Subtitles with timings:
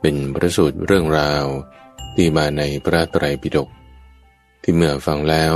[0.00, 1.44] เป็นประสูตรเรื่องราว
[2.14, 3.68] ที่มาในพระไตรปิฎก
[4.62, 5.54] ที่เมื่อฟังแล้ว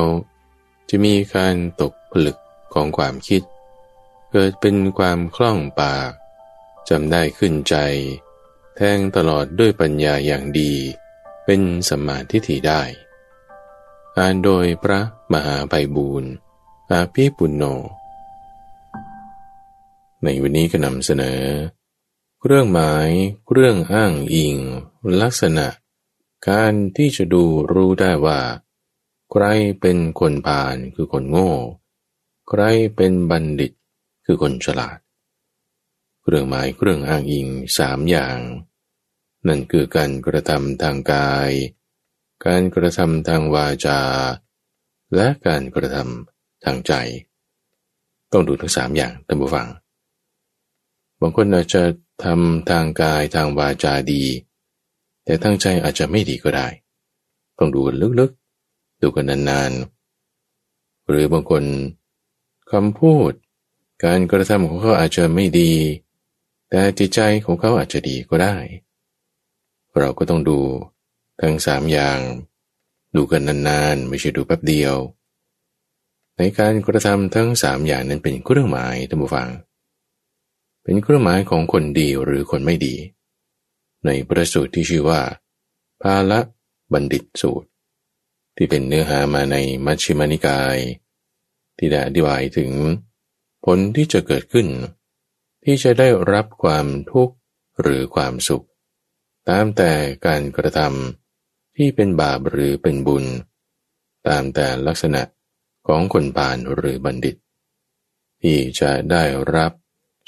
[0.88, 2.38] จะมีการตกผลึก
[2.74, 3.42] ของความคิด
[4.32, 6.10] เกิดเป็นความคล่องปาก
[6.88, 7.76] จำได้ขึ้นใจ
[8.76, 10.72] แทงตลอดด้วยปัญญาอย่างดี
[11.44, 12.82] เป็นสมาทิฏฐิได้
[14.16, 15.00] อ่านโดยพระ
[15.32, 16.30] มหาไพบูรณ์
[16.90, 17.64] อาภีปุณโญ
[20.22, 21.40] ในวันนี้ก็นำเสนอ
[22.46, 23.08] เรื่องหมาย
[23.52, 24.56] เรื่องอ้างอิง
[25.22, 25.66] ลักษณะ
[26.48, 28.40] การที่จะดูรู้ได้ว่า
[29.30, 29.44] ใคร
[29.80, 31.52] เป็นคนผ่านคือคนโง่
[32.48, 32.62] ใคร
[32.96, 33.72] เป็นบัณฑิต
[34.24, 34.98] คือคนฉลาด
[36.22, 37.46] เครื่องหมายเครื่องอ้างอิง
[37.78, 38.38] สามอย่าง
[39.48, 41.50] นั่นคือการกระทำทางกาย
[42.46, 44.00] การกระทำทางวาจา
[45.14, 46.92] และการกระทำทางใจ
[48.32, 49.68] ต้องดูทั้งสามอย่างท่านผู้ฟัง
[51.20, 51.82] บางคนอาจจะ
[52.22, 54.24] ทำทางกายทางวาจาดี
[55.24, 56.68] แต่ทางใจอาจจะไม่ดีก็ได้
[57.58, 61.64] ต้องดูกันลึกๆ ดูกันนานๆ หรือบางคน
[62.70, 63.32] คำพูด
[64.04, 65.72] การกระทำของเขาอาจจะไม่ดี
[66.70, 68.56] แต่จิตใจของเขาอาจจะดีก็ได้
[69.98, 70.60] เราก็ต้องดู
[71.40, 72.18] ทั้งสามอย่าง
[73.16, 74.94] ดูกันนานๆ ไม่ใช่ดูแป๊บเดียว
[76.36, 79.48] ในการกระทำทั้งสามอย่างนั้นเป็นเครื่องหมายท่านผู้ฟัง
[80.82, 82.94] เป็นเครื่องหมายของคนดีหรือคนไม่ดี
[84.06, 85.20] ในประสูตรที่ชื่อว่า
[86.02, 86.40] ภาละ
[86.92, 87.68] บัณฑิตสูตร
[88.56, 90.76] ที่เป็นเนื้อหามาในมัชฌิมานิกาย
[91.78, 92.70] ที่ได้อธิบายถึง
[93.64, 94.66] ผลที่จะเกิดขึ้น
[95.64, 97.34] ที่จะได้รับความทุกข์
[97.80, 98.66] หรือความสุข
[99.48, 99.92] ตามแต่
[100.26, 103.24] การกระทำที่เป็นบาปหรือเป็นบุญ
[104.28, 105.22] ตามแต่ลักษณะ
[105.86, 107.36] ของคนผ่านหรือบัณฑิต
[108.42, 109.72] ที่จะได้รับ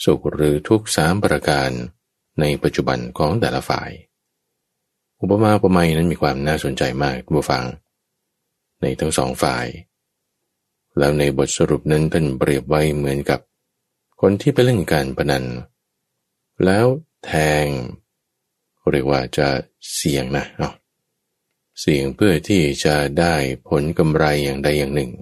[0.04, 1.70] สุขหรือทุกข์สามประการ
[2.40, 3.90] ในปัจจุบันของแต่ละฝ่าย
[5.20, 7.64] อุปมาอุปไมยนั้นมีความน่าสนใจมากผู้ฟัง
[8.80, 9.66] ในทั้งสองฝ่าย
[10.98, 13.40] แล้วในบทสรุปนั้นท่านเปรียบไว้เหมือนกับ
[14.20, 15.44] คนที่ไปเล่นการพนัน
[16.64, 16.86] แล้ว
[17.24, 17.32] แท
[17.64, 17.66] ง
[18.90, 19.48] เรียกว่าจะ
[19.94, 20.70] เสี่ยงนะเอา
[21.80, 23.34] เสี่ยงเพื่อที่จะได้
[23.68, 25.12] ผลกำไรอย่างใดอย่างหนึ่ง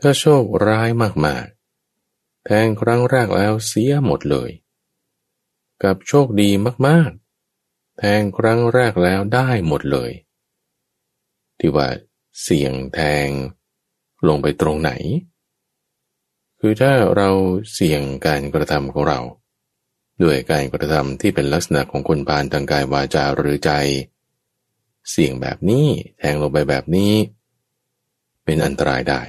[0.00, 0.88] ถ้าโชคร้าย
[1.26, 1.46] มาก
[2.46, 4.50] แทงครั้งแรกแล้วเสียหมดเลย
[5.82, 6.50] กับโชคดี
[6.86, 10.10] มากๆแทงครั้งแรกแล้วได้หมดเลย
[11.58, 11.88] ที่ว่า
[12.42, 13.28] เสี่ยงแทง
[14.28, 14.92] ลงไปตรงไหน
[16.60, 17.30] คือถ้าเรา
[17.74, 19.20] เสี่ยงการกระทำของเรา
[20.22, 23.72] ด้วยการกระทำที่เป็นลักษณะของคนพานทางกายวาจาหรือใจ
[25.10, 25.86] เสี่ยงแบบนี้
[26.18, 27.12] แทงลงไปแบบนี้
[28.44, 29.22] เป็นอันตรายได้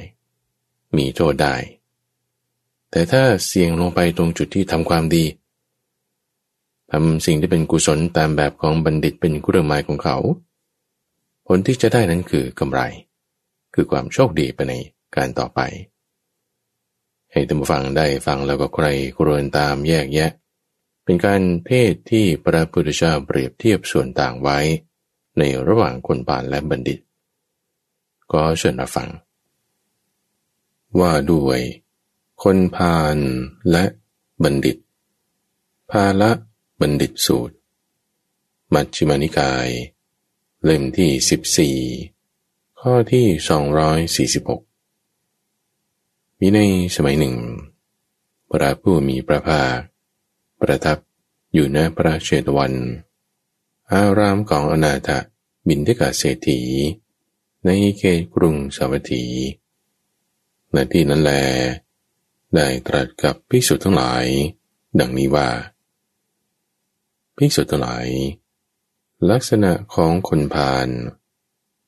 [0.97, 1.55] มีโทษได้
[2.95, 5.25] แต่ถ้าเสี่ยงลงไปตรงจุดที่ทำความดี
[6.91, 10.17] ทำสิ่งที่เป็นกุศลตามแบบของบัณฑิตเป็นเครื่องหมายของเขา
[11.47, 12.81] ผลที่จะได้นั้นคือกำไร
[13.73, 14.73] คือความโชคดีไปใน
[15.15, 15.59] การต่อไป
[17.31, 18.85] ให้ท่านผู้ฟังได้ฟังแล้วก็ใคร
[19.17, 20.31] กรวนตามแยกแยะ
[21.03, 24.59] เป็นการเทศที่พระพุทธเจ้าเปรียบเทียบส่วนต่างไว้
[25.37, 26.99] ในระหว่างคนป่านและบัณฑิต
[28.31, 29.09] ก็เชิญรับฟัง
[30.99, 31.61] ว่าด้วย
[32.41, 33.17] คนพาล
[33.71, 33.83] และ
[34.43, 34.77] บัณฑิต
[35.91, 36.31] ภาละ
[36.81, 37.55] บัณฑิตสูตร
[38.73, 39.67] มัชฌิมานิกาย
[40.63, 41.11] เล่มที่
[42.11, 43.25] 14 ข้อที่
[44.39, 46.59] 246 มีใน
[46.95, 47.35] สมัยหนึ่ง
[48.49, 49.77] พระผู้มีพระภาค
[50.61, 50.97] ประทับ
[51.53, 52.73] อยู่ณพระเชตวัน
[53.91, 55.09] อารามของอนาถ
[55.67, 56.61] บินทิกาเศรษฐี
[57.65, 59.25] ในเขตกรุงสาวัตถี
[60.73, 61.31] ณที่นั้นแล
[62.55, 64.25] ได้ตรัสกับภิกษุทั้งหลาย
[64.99, 65.49] ดังนี้ว่า
[67.37, 68.07] ภิกษุทั้งหลาย
[69.31, 70.87] ลักษณะของคนพาล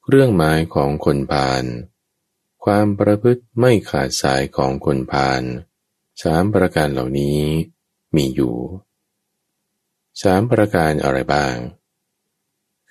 [0.09, 1.63] เรื่องหมายของคนพาล
[2.63, 5.41] ความประพฤติไม่ขาดสายของคนพาล
[6.21, 7.41] สามประการเหล่านี้
[8.15, 8.57] มีอยู่
[10.21, 11.55] สามประการอะไรบ้าง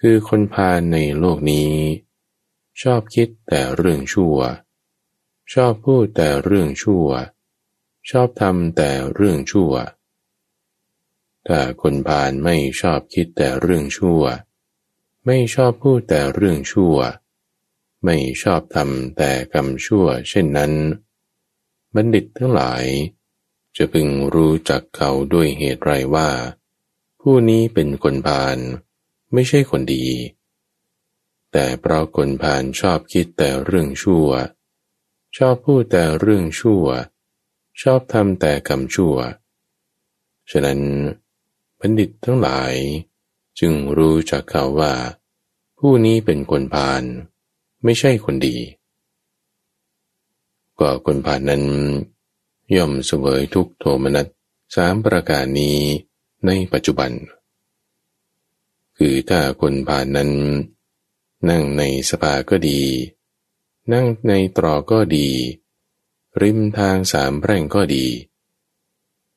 [0.01, 1.73] คือคนพาลในโลกนี้
[2.83, 4.37] ชอบคิดแต่เรื่องชั่ว
[5.53, 7.07] ชอบพูดแต่เรื่องชั่ว
[8.11, 9.73] ชอบทำแต่เรื่องชั่ว
[11.47, 14.23] ถ้าคนพาลไม่ชอบคิดแต่เรื่องชั่ว
[15.27, 16.97] ไม่ชอบพูดแต่เรื่องชั่ว
[18.05, 20.73] ไม่ชอบทำแต่กรรมชั่ว เช่นนั้น
[21.95, 22.85] บัณฑิตทั้งหลาย
[23.77, 26.29] จะพึงรู้จักเขาด้วยเหตุไรว่า
[27.21, 28.59] ผู้นี้เป็นคนพาล
[29.33, 30.07] ไม่ใช่คนดี
[31.53, 34.29] แต่เพราะคนพาลชอบคิดแต่เรื่องชั่ว
[35.37, 36.85] ชอบพูดแต่เรื่องชั่ว
[37.83, 39.17] ชอบทำแต่กรรมชั่ว
[40.51, 40.81] ฉะนั้น
[41.79, 42.75] บัณฑิตทั้งหลาย
[43.59, 44.93] จึงรู้จักเขาว่า
[45.79, 47.03] ผู้นี้เป็นคนพาล
[47.85, 48.57] ไม่ใช่คนดี
[50.79, 51.65] ก็คนพาลนั้น
[52.77, 54.27] ย่อมเสวยทุกโทมนัส
[54.75, 55.79] สามประการนี้
[56.47, 57.11] ในปัจจุบัน
[58.97, 60.31] คือถ้าคนพาลนั้น
[61.49, 62.81] นั่งในสภาก็ดี
[63.93, 65.29] นั่งในตรอก็ดี
[66.43, 68.07] ริมทางสามแพร่งก็ดี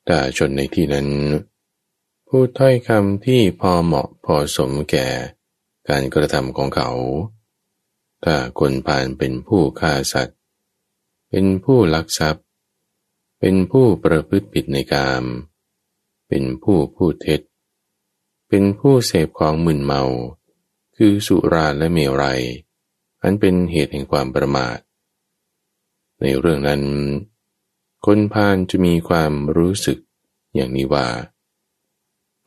[0.07, 1.09] ถ้าชนในที่นั้น
[2.27, 5.07] พูดถ้อยคำที่พอเหมาะพอสมแก่
[5.89, 6.89] การกระทำของเขา
[8.23, 10.37] ถ้าคนผ่านเป็นผู้ฆ่าสัตว์
[11.29, 12.45] เป็นผู้ลักทรัพย์
[13.39, 15.23] เป็นผู้ประพฤติผิดในกาม
[16.27, 17.41] เป็นผู้พูดเท็จ
[18.49, 20.03] เป็นผู้เสพของมึนเมา
[20.95, 22.41] คือสุราและเมรัย
[23.21, 24.77] อันเป็นเหตุแห่งความประมาท
[26.21, 26.81] ในเรื่องนั้น
[28.05, 29.97] คนพานจะมีความรู้สึก
[30.55, 31.07] อย่างนี้ว่า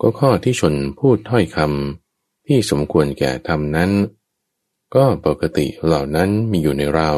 [0.01, 3.91] ก็ข้อที่ชนพูดถ้อยคำที่สมควรแก่ทำนั้น
[4.95, 7.11] ก็ปกติเหล่านั้นมีอยู่ในเรา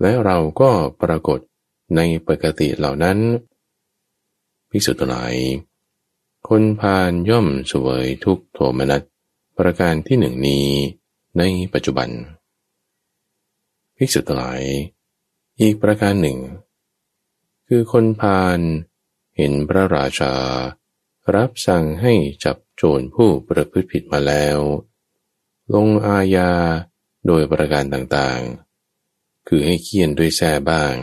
[0.00, 0.70] และเราก็
[1.02, 1.40] ปรากฏ
[1.96, 3.18] ในปกติเหล่านั้น
[4.70, 5.34] พิสุทธิ์หลาย
[6.48, 9.02] คนพานย่อมสวยทุกโทมนัส
[9.58, 10.66] ประการที่หนึ่งนี้
[11.38, 11.42] ใน
[11.72, 12.08] ปัจจุบัน
[13.96, 14.62] ภิกษุทั้งหลาย
[15.60, 16.38] อีกประการหนึ่ง
[17.68, 18.60] คือคนพาน
[19.36, 20.34] เห็นพระราชา
[21.34, 22.12] รับสั่งให้
[22.44, 24.58] จับโจรผู้ประพฤติผิดมาแล้ว
[25.74, 26.52] ลงอาญา
[27.26, 30.94] โดยประการต่างๆ คือให้เคี่ยนด้วยแส้บ้าง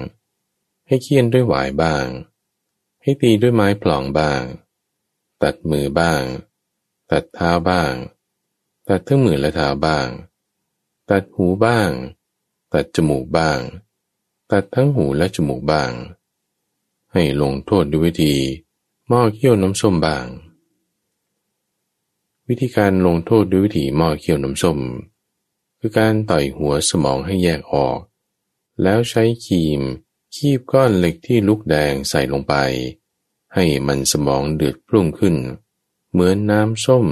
[0.88, 2.06] ให้เคี่ยนด้วยหวายบ้าง
[3.01, 4.44] ให้ตีด้วยไม้ปล่องบ้าง
[5.44, 6.24] ตัดมือบ้าง
[7.12, 7.94] ตัดเท้าบ้าง
[8.89, 10.07] ตัดทั้งมือและเท้าบ้าง
[11.09, 11.92] ตัดหูบ้าง
[12.74, 13.59] ตัดจมูกบ้าง
[14.51, 15.92] ตัดทั้งหูและจมูกบาง
[17.13, 18.33] ให้ลงโทษด้วยวิธี
[19.07, 20.27] หม้อเคี่ยวน้ำส้มบาง
[22.48, 24.80] วิธีการลงโทษด้วยวิธีหม้อเคี่ยวน้ำส้ม
[25.80, 28.00] คือการต่อยหัวสมองให้แยกออก
[28.81, 29.81] แล้วใช้ครีม
[30.36, 32.54] คีบก้อนเหล็กที่ลุกแดงใส่ลงไป
[33.54, 35.36] ให้มันสมองเดือดพุ่งขึ้น
[36.12, 37.06] เหมือนน้ำส้ม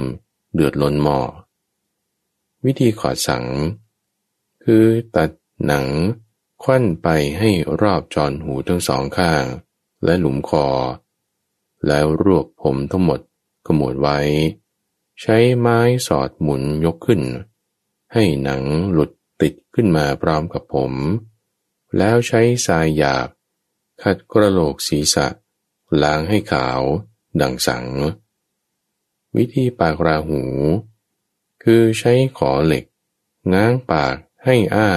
[0.54, 1.18] เดือดล้นหม้อ
[2.64, 3.44] วิธีขอดสัง
[4.64, 4.84] คือ
[5.16, 5.30] ตัด
[5.66, 5.86] หนัง
[6.62, 7.08] ควันไป
[7.38, 7.50] ให้
[7.82, 9.44] รอบจอนหูทั้งสองข้าง
[10.04, 10.66] และหลุมคอ
[11.86, 13.20] แล้วรวบผมทั้งหมด
[13.66, 14.18] ขมวดไว้
[15.20, 17.22] ใช้ไม้สอดหมุนยกขึ้น
[18.12, 18.62] ให้หนัง
[18.92, 19.10] หลุด
[19.42, 20.92] ติดขึ้นมาพร้อมกับผม
[21.98, 23.28] แล้วใช้ทรายหยาบ
[24.02, 25.26] ขัดกระโหลกศีรษะ
[26.02, 26.80] ล้างให้ขาว
[27.40, 27.86] ดังสัง
[29.36, 30.42] วิธีปากราหู
[31.62, 32.84] คือใช้ขอเหล็ก
[33.52, 34.88] ง้างปากให้อ้า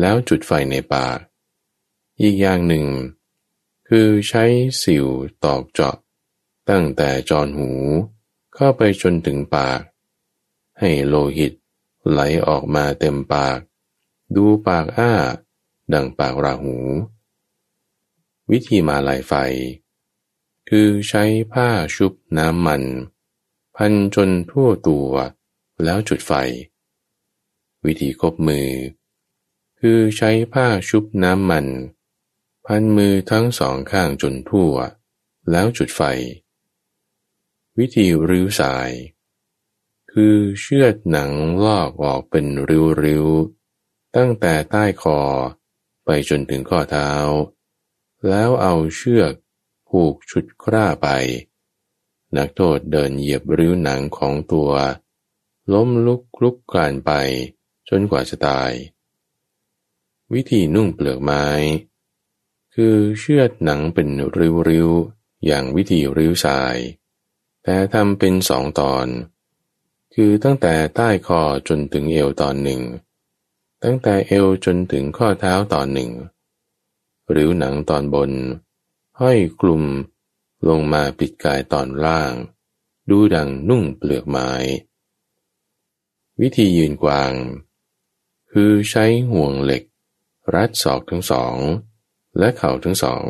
[0.00, 1.18] แล้วจุดไฟในปาก
[2.20, 2.86] อีกอย่างหนึ่ง
[3.88, 4.44] คือใช้
[4.82, 5.06] สิว
[5.44, 5.96] ตอกเจาะ
[6.70, 7.70] ตั้งแต่จอนหู
[8.54, 9.80] เข้าไปจนถึงปาก
[10.78, 11.52] ให้โลหิต
[12.08, 13.58] ไหลออกมาเต็มปาก
[14.34, 15.12] ดูปากอ้า
[15.92, 16.76] ดังปากราหู
[18.50, 19.32] วิธีมาลายไฟ
[20.68, 22.82] คือใช้ผ้าชุบน้ำมัน
[23.76, 25.10] พันจนทั่วตัว
[25.84, 26.32] แล้วจุดไฟ
[27.84, 28.68] วิธีคบมือ
[29.80, 31.66] คือใช้ผ้าชุบน้ำมัน
[32.66, 34.74] พันมือทั้งสองข้างจนทั่ว
[35.50, 36.02] แล้วจุดไฟ
[37.78, 38.90] วิธีริ้วสาย
[40.12, 41.32] คือเชือดหนัง
[41.64, 45.20] ลอกออกเป็นริ้วๆ ตั้งแต่ใต้คอ
[46.04, 47.10] ไปจนถึงข้อเท้า
[48.28, 49.32] แล้วเอาเชือก
[49.88, 51.08] ผูกชุดคร่าไป
[52.36, 54.70] นักโทษเดินเหยียบริ้วหนังของตัว
[55.72, 57.12] ล้มลุกลุกคลานไป
[57.88, 58.72] จนกว่าจะตาย
[60.34, 61.46] วิธีนุ่งเปลือกไม้
[62.74, 66.76] คือเชือดหนังเป็นริ้วๆ อย่างวิธีริ้วสาย
[67.62, 69.06] แต่ทำเป็นสองตอน
[70.14, 72.82] คือตั้งแต่ใต้คอจนถึงเอวตอนหนึ่ง
[73.82, 76.10] ตั้งแต่เอวจนถึงข้อเท้าตอนหนึ่ง
[77.34, 78.32] ริ้วหนังตอนบน
[79.20, 79.84] ห้อยกลุ่ม
[80.68, 82.32] ลงมาปิดกายตอนล่าง
[83.10, 84.50] ดูดังนุ่งเปลือกไม้
[86.40, 87.32] วิธียืนกวาง
[88.50, 89.82] คือใช้ห่วงเหล็ก
[90.54, 91.56] รัดศอกทั้งสอง
[92.38, 93.26] และเข่าทั้งสอง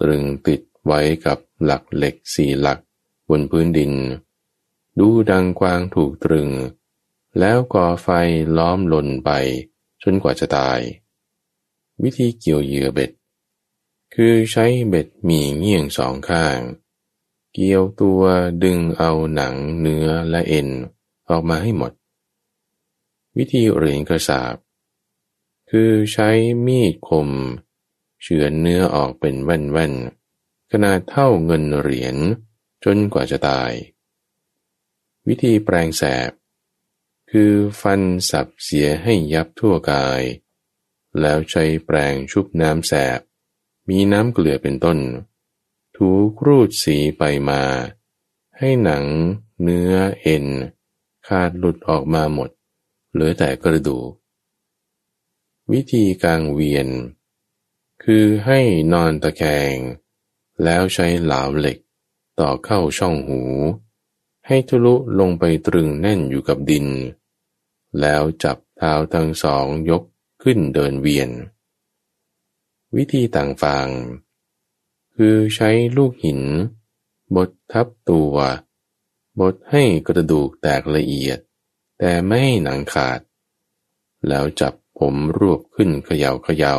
[0.00, 2.78] ตรึงติดไว้กับหลักเหล็กสี่หลัก
[3.28, 3.92] บนพื้นดิน
[4.98, 6.50] ดูดังกวางถูกตรึง
[7.38, 8.08] แล้วก่อไฟ
[8.56, 9.30] ล้อมลนไป
[10.02, 10.80] จนกว่าจะตาย
[12.02, 13.10] วิธีเกี่ยวเหยื่อเบ็ด
[14.14, 16.58] คือใช้เบ็ดมีเงี่ยงสองข้าง
[17.52, 18.22] เกี่ยวตัว
[18.62, 20.68] ดึงเอาหนังเนื้อและเอ็น
[21.28, 21.92] ออกมาให้หมด
[23.36, 24.54] วิธีเหรียญกระสาบ
[25.70, 26.30] คือใช้
[26.66, 27.28] มีดคม
[28.22, 32.16] เฉือนเนื้อออกเป็นแว่นๆขนาดเท่าเงินเหรียญ
[32.84, 33.72] จนกว่าจะตาย
[35.26, 36.30] วิธีแปลงแสบ
[37.30, 40.22] คือฟันสับเสียให้ยับทั่วกาย
[41.20, 43.20] แล้วใช้แปลงชุบน้ำแสบ
[43.88, 44.98] มีน้ำเกลือเป็นต้น
[45.96, 46.08] ถู
[46.38, 47.62] ครูดสีไปมา
[48.58, 49.04] ให้หนัง
[49.62, 50.46] เนื้อเอ็น
[51.26, 52.50] ขาดหลุดออกมาหมด
[53.12, 54.10] เหลือแต่กระดูก
[55.72, 56.88] วิธีกางเวียน
[58.04, 58.60] คือให้
[58.92, 59.42] นอนตะแค
[59.74, 59.76] ง
[60.64, 61.78] แล้วใช้เหลาเหล็ก
[62.40, 63.42] ต่อเข้าช่องหู
[64.46, 66.86] ให้ทะลุลงไปตรึงแน่นอยู่กับดิน
[68.00, 70.02] แล้วจับเท้าทั้งสองยก
[70.42, 71.30] ขึ้นเดินเวียน
[72.96, 73.88] วิธีต่างฟัง
[75.14, 76.40] คือใช้ลูกหิน
[77.36, 78.34] บดทับตัว
[79.40, 81.38] บดให้กระดูกแตกละเอียด
[81.98, 83.20] แต่ไม่ให้หนังขาด
[84.28, 86.76] แล้วจับ ผมรวบขึ้นเขยา่าเขยา่า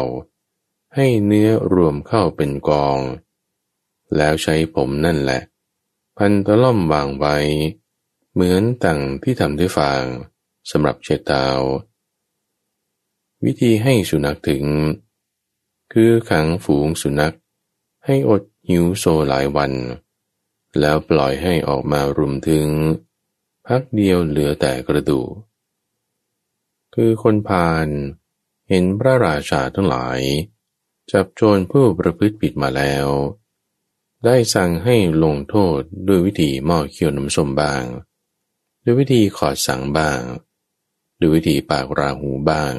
[0.95, 2.99] ให้เนื้อรวมเข้าเป็นกอง
[4.15, 5.41] แล้วใช้ผมนั่นแหละ
[6.17, 7.37] พันตะล่อมวางไว้
[8.33, 10.03] เหมือนต่งที่ทำด้วยฟาง
[10.71, 11.45] สำหรับเช็ดเท้า
[13.45, 14.65] วิธีให้สุนัขถึง
[15.93, 17.35] คือขังฝูงสุนัข
[18.05, 19.71] ให้อดหิวโซหลายวัน
[20.79, 22.67] แล้วปล่อยให้ออกมารุมถึง
[23.67, 25.29] พักเดียวเหลือแต่กระดูก
[27.01, 27.87] คือคนพาล
[28.69, 30.19] เห็นพระราชาทั้งหลาย
[31.11, 33.07] จับโจรผู้ประพฤติผิดมาแล้ว
[34.25, 37.83] ได้สั่งให้ลงโทษด้วยวิธีหม้อเคี่ยวน้ำส้มบาง
[38.83, 40.21] ด้วยวิธีขอดสังบาง
[41.19, 42.73] ด้วยวิธีปากราหูบาง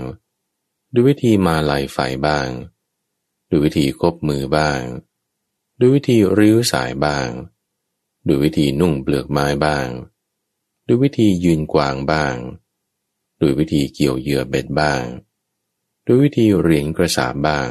[0.93, 2.49] ด้วยวิธีมาลายไฟบาง
[3.49, 4.81] ด้วยวิธีคบมือบ้าง
[5.79, 7.29] ด้วยวิธีริ้วสายบ้าง
[8.27, 9.89] ด้วยวิธีนุ่งเปลือกไม้บ้าง
[10.87, 12.37] ด้วยวิธียืนกวางบ้าง
[13.41, 15.03] ดยวิธีเกี่ยวเหยื่อเบ็ดบ้าง
[16.05, 17.69] โดยวิธีเหรียญกระสาบบ้าง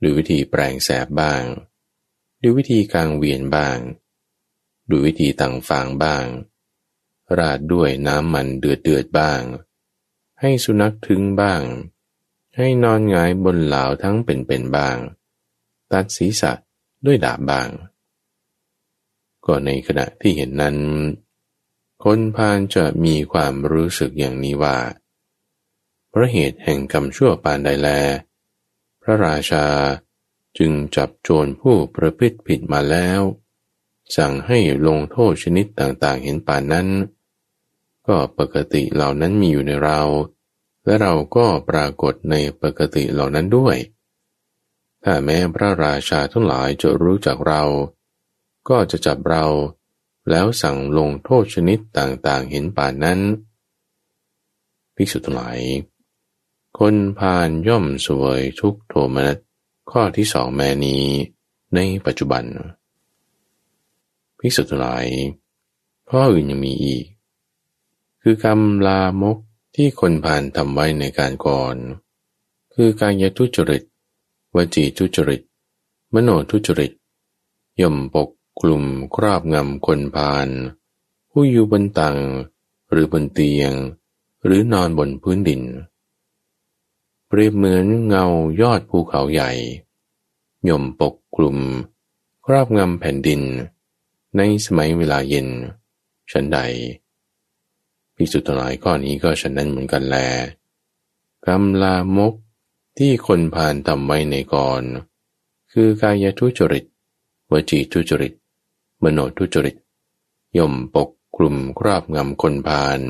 [0.00, 1.42] โดยวิธีแปลงแสบบ้าง
[2.40, 3.78] โดยวิธีกลางเวียนบ้าง
[4.86, 6.26] โดยวิธีตังฟางบ้าง
[7.38, 9.42] ราดด้วยน้ำมันเดือดเดือดบ้าง
[10.40, 11.62] ให้สุนัขถึงบ้าง
[12.56, 14.96] ให้นอนงายบนเหลาทั้งเป็นๆบ้าง
[15.92, 16.52] ตัดศีรษะ
[17.04, 17.68] ด้วยดาบบ้าง
[19.44, 20.76] ก็ในขณะที่เห็นนั้น
[22.04, 24.78] คนพาลจะมีความรู้สึกอย่างนี้ว่า
[26.08, 27.88] เพราะเหตุแห่งกรรมชั่วปานใดแล
[29.02, 29.66] พระราชา
[30.58, 33.20] จึงจับโจรผู้ประพฤติผิดมาแล้ว
[34.16, 36.88] สั่งให้ลงโทษชนิดต่างๆเห็นป่านนั้น
[38.06, 40.00] ก็ปกติเหล่านั้นมีอยู่ในเรา
[40.84, 43.76] และเราก็ปรากฏในปกติเหล่านั้นด้วย
[45.04, 47.62] ถ้าแม้พระราชาทั้งหลายจะรู้จักเรา
[48.68, 49.44] ก็จะจับเรา
[50.30, 53.20] แล้วสั่งลงโทษชนิดต่างๆเห็นป่านนั้น
[54.94, 55.58] ภิกษุทั้งหลาย
[56.78, 59.38] คนพานย่อมสวยทุกโทมนัส
[59.90, 61.04] ข้อที่สองแม่นี้
[61.74, 62.44] ในปัจจุบัน
[64.38, 65.06] ภิกษุทั้งหลาย
[66.10, 67.04] ข้ออื่นยังมีอีก
[68.22, 69.38] คือกรรมลามก
[69.74, 71.76] ที่คนพานทำไว้ในการก่อน
[72.74, 73.82] คือการยทุจริต
[74.54, 75.42] วจีทุจริต
[76.14, 76.92] มโนทุจริต
[77.80, 78.28] ย่อมปก
[78.60, 78.84] กลุ่ม
[79.14, 80.48] ครอบงำคนพาล
[81.30, 82.18] ผู้อยู่บนตัง
[82.90, 83.72] หรือบนเตียง
[84.44, 85.62] หรือนอนบนพื้นดิน
[87.26, 88.24] เปรียบเหมือนเงา
[88.60, 89.50] ยอดภูเขาใหญ่
[90.68, 91.58] ย่มปกกลุ่ม
[92.46, 93.42] ครอบงำแผ่นดิน
[94.36, 95.48] ในสมัยเวลาเย็น
[96.30, 96.58] ฉันใด
[98.16, 100.16] พิสุทธิ์หลายข้อนี้ก็ฉันนั้นเหมือนกันแล
[101.46, 102.34] กำลามก
[102.98, 104.82] ที่คนผ่านทำไว้ในก่อน
[105.72, 106.84] คือกายทุจริต
[107.50, 108.32] วจีทุจริต
[109.02, 109.76] มโนทุจริต
[110.56, 113.00] ย่อมปกกลุ่มครอบงำคนพาล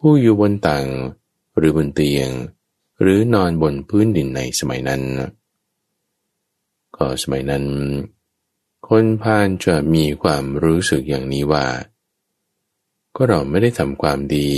[0.00, 0.86] ผู้อยู่บนตัง
[1.56, 2.30] หรือบนเตียง
[3.00, 5.02] หรือนอนบนพื้นดินในสมัยนั้น
[6.96, 7.64] ก็สมัยนั้น
[8.88, 11.66] คนพาลจะมีความรู้สึกอย่างนี้ว่า
[13.14, 14.50] ก็เราไม่ได้ทำความดี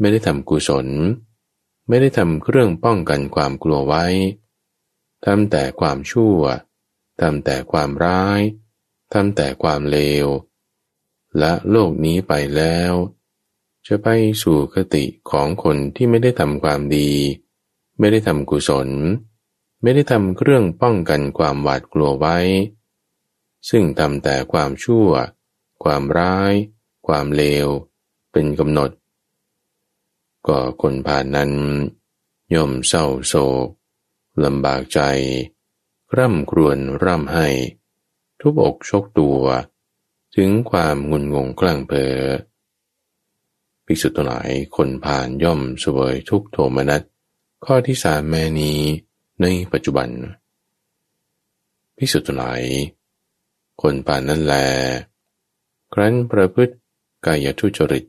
[0.00, 0.86] ไม่ได้ทำกุศล
[1.88, 4.04] ไม่ได้ทำเครื่องป้องกันความกลัวไว้
[5.24, 6.38] ทำแต่ความชั่ว
[7.20, 8.40] ทำแต่ความร้าย
[9.16, 10.26] ทำแต่ความเลว
[11.38, 12.92] และโลกนี้ไปแล้ว
[13.86, 14.08] จะไป
[14.42, 17.10] สู่คติของคนที่ไม่ได้ทำความดี
[17.98, 18.88] ไม่ได้ทำกุศล
[19.82, 22.38] ไม่ได้ทำเครื่องป้องกันความหวาดกลัวไว้
[23.68, 25.08] ซึ่งทำแต่ความชั่ว
[25.84, 26.52] ความร้าย
[27.06, 27.66] ความเลว
[28.32, 28.90] เป็นกำหนด
[30.46, 31.52] ก็คนผ่านนั้น
[32.54, 33.66] ย่อมเศร้าโศก
[34.44, 35.00] ลำบากใจ
[36.16, 37.48] ร่ำครวญร่ำให้
[38.40, 39.40] ทุบอกชกตัว
[40.36, 42.16] ถึงความงุนงงกลางเพอ
[43.86, 47.02] ภิกษุตัวหลายคนผ่านย่อมสวยทุกโทมนัส
[47.64, 48.80] ข้อที่สามแม่นี้
[49.40, 50.08] ในปัจจุบัน
[51.96, 52.62] ภิกษุตัวหลาย
[53.82, 54.54] คนผ่านนั้นแล
[55.92, 56.74] ครั้นประพฤติ
[57.26, 58.04] กายทุจริต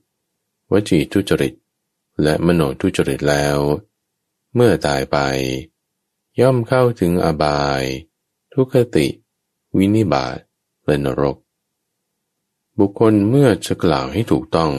[0.71, 1.53] วจีทุจริต
[2.23, 3.57] และมโนทุจริตแล้ว
[4.55, 5.17] เมื่อตายไป
[6.41, 7.83] ย่อมเข้าถึงอบาย
[8.53, 9.07] ทุกขติ
[9.77, 10.37] วินิบาต
[10.85, 11.37] และนรก
[12.79, 14.73] บุคคลเมื่อจะกล่าวให้ถูกต้อง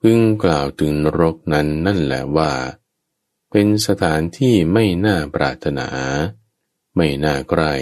[0.00, 2.52] พึงกล่าวถึงนรกนั้นนั่นแหละว่า
[3.50, 5.88] เป็นสถานที่ไม่น่าปรารถนา
[6.96, 7.74] ไม่น่าใกล้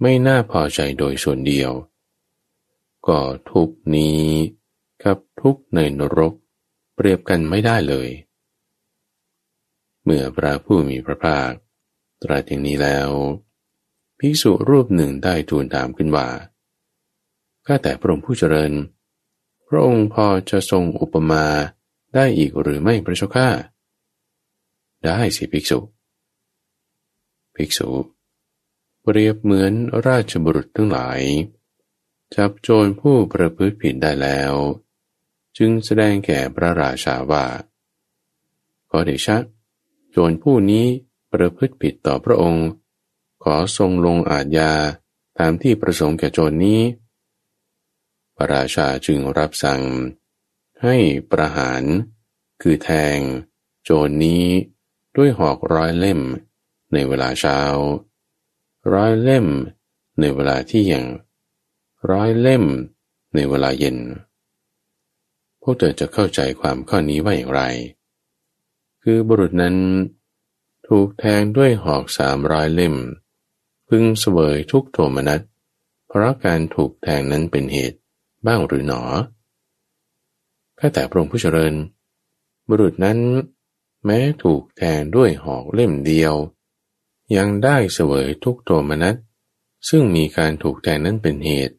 [0.00, 1.72] ไม่น่าพอใจโดยส่วนเดียว
[3.06, 4.22] ก็ทุกนี้
[5.02, 6.34] กับทุกในนรก
[6.94, 8.08] เปรียบกันไม่ได้เลย
[10.04, 11.50] เมื่อพระผู้มีพระภาค
[12.22, 13.10] ตรัสอย่างนี้แล้ว
[14.22, 16.28] ภิกษุรูปหนึ่งได้ทูลถามขึ้นว่า
[17.66, 18.72] ข้าแต่พระองค์ผู้เจริญ
[19.68, 21.44] พระองค์พอจะทรงอุปมา
[22.14, 23.48] ได้อีกหรือไม่พระเจ้าข้า
[25.04, 25.78] ได้สิภิกษุ
[27.54, 27.88] ภิกษุ
[29.02, 29.72] เปรียบเหมือน
[30.06, 31.20] ราชบุรุษทั้งหลาย
[32.34, 34.52] จับโจรผู้ประพฤติผิดได้แล้ว
[35.56, 37.44] จึงแสดงแก่พระราชาว่า
[38.90, 39.36] ขอเดชะ
[40.10, 40.86] โจรผู้นี้
[41.32, 42.66] ประพฤติผิดต่อพระองค์
[43.42, 44.72] ขอทรงลงอาญญา
[45.38, 46.80] ตามที่ประสงค์แก่โจรนี้
[48.36, 49.82] พระราชาจึงรับสั่ง
[50.82, 50.96] ให้
[51.30, 51.82] ประหาร
[52.62, 53.18] คือแทง
[53.84, 54.44] โจรนี้
[55.16, 56.20] ด้วยหอกร้อยเล่ม
[56.92, 57.60] ในเวลาเช้า
[58.94, 59.46] ร้อยเล่ม
[60.20, 61.04] ในเวลาที่ยัง
[62.10, 62.64] ร้อยเล่ม
[63.34, 63.98] ในเวลาเย็น
[65.62, 67.62] พวกเธอจะเข้าใจความข้อนี้ว่าอย่างไร
[69.02, 69.76] คือบุรุษนั้น
[70.88, 72.94] ถูกแทงด้วยหอกสามร้อยเล่ม
[73.92, 75.40] พึงเสวยทุกโทมนัส
[76.08, 77.98] เพราะการถูกแทงนั้นเป็นเหตุ
[78.46, 79.02] บ้างหรือหนอ
[80.76, 81.74] แค่แต่พระองค์ผู้เจริญ
[82.68, 83.18] บุรุษนั้น
[84.04, 86.34] แม้ถูกแทงด้วยหอกเล่มเดียว
[87.36, 89.16] ยังได้เสวยทุกโทมนัส
[89.88, 91.74] ซึ่งมีการถูกแทงนั้นเป็นเหตุ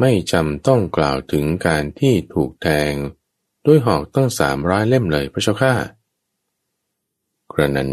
[0.00, 2.92] ไม่จำต้องกล่าวถึงการที่ถูกแทง
[3.66, 5.74] ด้วยหอกตั้งสามร้อยเล่มเลยพระเจ้าข้า
[7.52, 7.90] กระนั้น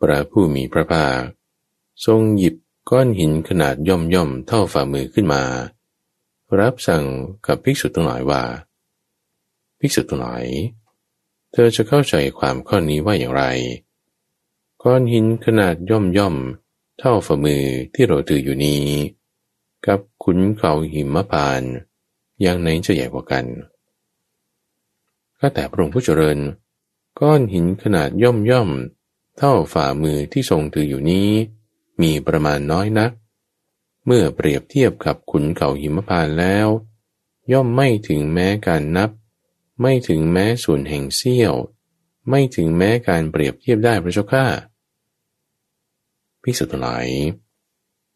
[0.00, 1.39] พระผู้มีพระภาค
[2.06, 2.54] ทรงหยิบ
[2.90, 5.42] ก้อนหินขนาดย่อมย่อมเท่าฝ่ามือขึ้นมา
[6.60, 7.04] รับสั่ง
[7.46, 8.42] กับภิกษุทั้งหลายว่า
[9.78, 10.44] ภิกษุทั้งหลาย
[11.52, 13.44] เธอจะเข้าใจความข้อนี้ว่าอย่างไร
[14.82, 16.36] ก้อนหินขนาดย่อมย่อม
[16.98, 18.84] เท่าฝ่ามือที่เราถืออยู่นี้
[19.86, 21.62] กับขุนเขาหิมพาน
[22.40, 23.44] อย่างไหนจะใหญ่กว่ากัน
[25.38, 26.38] ก็แต่พระองค์ผู้เจริญ
[27.20, 28.70] ก้อนหินขนาดย่อมย่อม
[29.36, 31.28] เท่าฝ่ามือที่ทรงถืออยู่นี้
[32.02, 33.12] มีประมาณน้อยนัก
[34.06, 36.68] เมื่อเปรียบเทียบกับขุนเขาหิมพานแล้ว
[37.52, 39.10] ย่อมไม่ถึงแม้การนับ
[39.80, 41.54] ไม่ถึงแม้ส่วนแห่งเสี้ยว
[42.28, 44.46] ไม่ถึงแม้การเปรียบเทียบได้พระเจ้าข้า
[46.42, 47.06] ภิกษุทั้งหลาย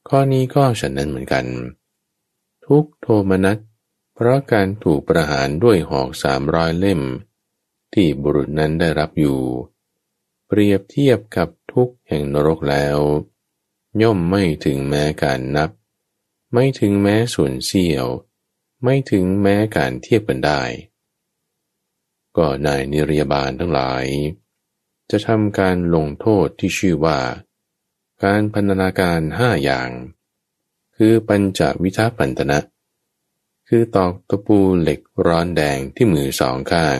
[0.08, 1.44] ข้อนี้ก็ฉันนั้นเหมือนกัน
[2.66, 3.58] ทุกโทมนัส
[4.14, 7.00] เพราะการถูกประหารด้วยหอกสามร้อยเล่ม
[7.94, 9.40] ที่บุรุษนั้นได้รับอยู่
[10.46, 12.98] เปรียบเทียบกับทุกแห่งนรกแล้ว
[14.02, 15.70] ย่อมไม่ถึงแม้การนับ
[16.52, 18.06] ไม่ถึงแม้ส่วนเสี้ยว
[18.84, 20.62] ไม่ถึงแม้การเทียบกันได้
[22.36, 24.04] ก็นายนิรยาบาลทั้งหลาย
[25.10, 27.18] จะทำการลงโทษที่ชื่อว่า
[28.24, 29.90] การพันนาการห้าอย่าง
[30.96, 32.58] คือปัญจวิทาปันตนะ
[33.68, 36.98] คือตอกตะปูเหล็กร้อนแดงที่มือสองข้าง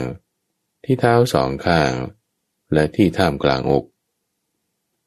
[0.85, 1.93] ที่เท้าสองข้าง
[2.73, 3.85] และที่ท่ามกลางอก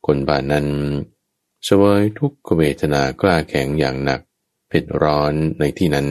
[0.05, 0.67] คนบ้านนั้น
[1.67, 4.21] สวยทุกขเวทนากล้าแข็งอย่างหนัก
[4.67, 6.09] เผ็ดร้อนในที่นั้น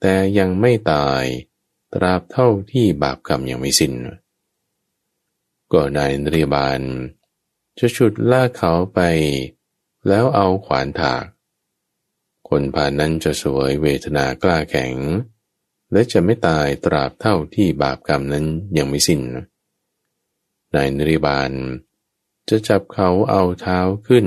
[0.00, 1.24] แต่ยังไม่ตาย
[1.94, 3.94] ตราบเท่าที่บาปกรรมยังไม่สิน้น
[5.72, 6.82] ก็นายนริบาล
[7.78, 9.00] จะฉุดลากเขาไป
[10.08, 11.24] แล้วเอาขวานถาก
[12.48, 14.94] คนผ่านนั้นจะสวยเวทนากล้าแข็ง
[15.92, 18.46] และจะไม่ตายตราบเท่าที่บาปกรรมนั้น
[18.76, 19.22] ยังไม่สิน้น
[20.74, 21.52] นายนริบาล
[22.48, 24.26] จะจับเขาเอาเท้าขึ้น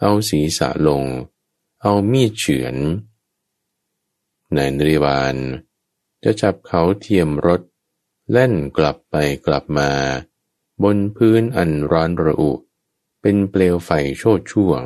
[0.00, 1.04] เอาศีรษะลง
[1.82, 2.76] เอามีดเฉือน
[4.56, 5.36] นายนริบาล
[6.24, 7.62] จะจับเขาเทียมรถ
[8.32, 9.90] เล่นกลับไปกลับมา
[10.82, 12.52] บนพื้นอันร้อนระอุ
[13.20, 14.82] เป็นเปลวไฟโชดช่วง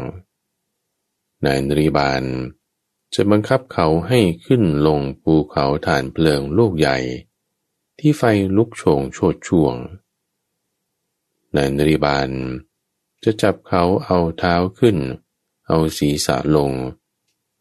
[1.44, 2.24] นายนริบาล
[3.14, 6.98] จะบังคับเขาให้ขึ้นลงภูเขาฐานเพลิงลูกใหญ่
[7.98, 8.22] ที่ไฟ
[8.56, 9.74] ลุกโชงโชดช่วง
[11.56, 12.30] นายนริบาล
[13.24, 14.96] จะจับเขาเอาเท้าขึ้น
[15.66, 16.72] เอาศีรษะลง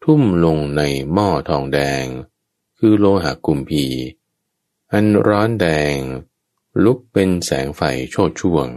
[0.02, 2.04] ทุ่มลงในหม้อทองแดง
[2.78, 3.84] คือโลหะกุมพี
[4.92, 5.96] อันร้อนแดง
[6.84, 8.68] ลุกเป็นแสงไฟโชดช่วง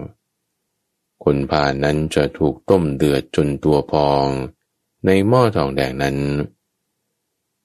[1.23, 4.27] คนพานนั้นจะถูกต้มเดือดจนตัวพอง
[5.05, 6.17] ในหม้อทองแดงนั้น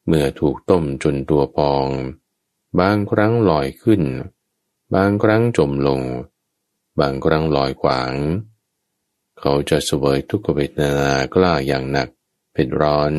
[0.06, 1.87] เมื่อถูกต้มจนตัวพอง
[2.78, 4.02] บางครั้งลอยขึ้น
[4.94, 6.00] บางครั้งจมลง
[7.00, 8.14] บางครั้งลอยขวาง
[9.40, 12.08] เขาจะเสวยทุกขเวทนากล้าอย่างหนัก
[12.52, 13.12] เผ็ดร้อน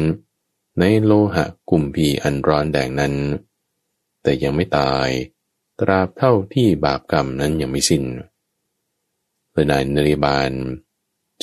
[0.80, 3.16] ในโลหะกุมพีอันร้อนแดงนั้น
[4.22, 5.10] แต่ยังไม่ตาย
[5.80, 8.06] ตราบเท่าที่บาปกรรมนั้นยังไม่สิน้น
[9.52, 10.52] เลยนายนริบาล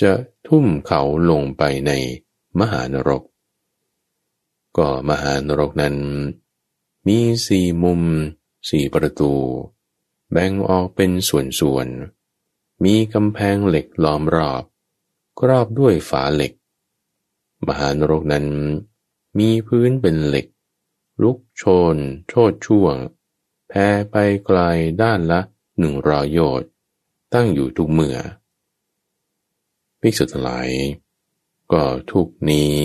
[0.00, 0.12] จะ
[0.46, 1.92] ทุ่มเขาลงไปใน
[2.60, 3.22] มหานรก
[4.76, 5.96] ก็มหานรกนั้น
[7.06, 8.02] มีสี่มุม
[8.68, 9.32] สี่ประตู
[10.30, 12.15] แบ่งออกเป็นส่วนๆ
[12.84, 14.62] มีกำแพงเหล็กล้อมรอบ
[15.40, 16.52] ครอบด้วยฝาเหล็ก
[17.66, 18.46] มหานรกนั้น
[19.38, 20.46] มีพื้นเป็นเหล็ก
[21.22, 21.62] ลุกโช
[21.94, 21.96] น
[22.28, 22.94] โชดช่วง
[23.68, 24.58] แพ้ไปไกล
[25.02, 25.40] ด้านละ
[25.78, 26.68] หนึ่งรอยโยชน์
[27.34, 28.16] ตั้งอยู่ทุกเมื่อ
[30.00, 30.68] ภิกษุทั้งหลาย
[31.72, 32.76] ก็ทุกนี้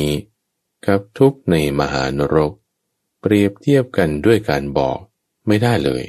[0.85, 2.51] กับทุกในมหานรก
[3.19, 4.99] เปรียบเทียบกันด้วยการบอก
[5.47, 6.03] ไม่ได้เลย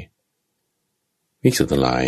[1.40, 2.06] ภิกษุทั้งหลาย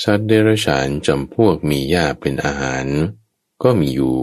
[0.00, 2.86] สัตว์เดรัจฉานจำพวกมีหญ้าเป็นอาหาร
[3.62, 4.18] ก็มีอยู่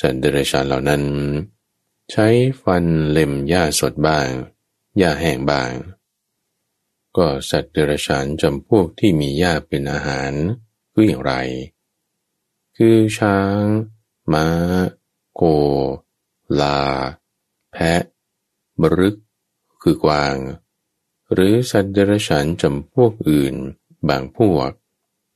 [0.00, 1.02] สัตว์เดรัจฉานเหล่านั้น
[2.10, 2.26] ใช้
[2.62, 4.28] ฟันเล็มหญ้าสดบ้าง
[4.98, 5.72] หญ้าแห้งบ้าง
[7.16, 10.32] ก็สัตว์เดรัจฉานจำพวกที่มีหญ้าเป็นอาหาร
[10.92, 11.34] คืออย่างไร
[12.76, 13.62] คือช้าง
[14.32, 14.46] ม้า
[15.34, 15.40] โค
[16.60, 16.80] ลา
[17.72, 18.02] แพะ
[18.80, 19.16] บรึก
[19.82, 20.36] คือกวาง
[21.32, 23.56] หรือสัตว์เดรัจฉานจำพวกอื่น
[24.08, 24.70] บางพวก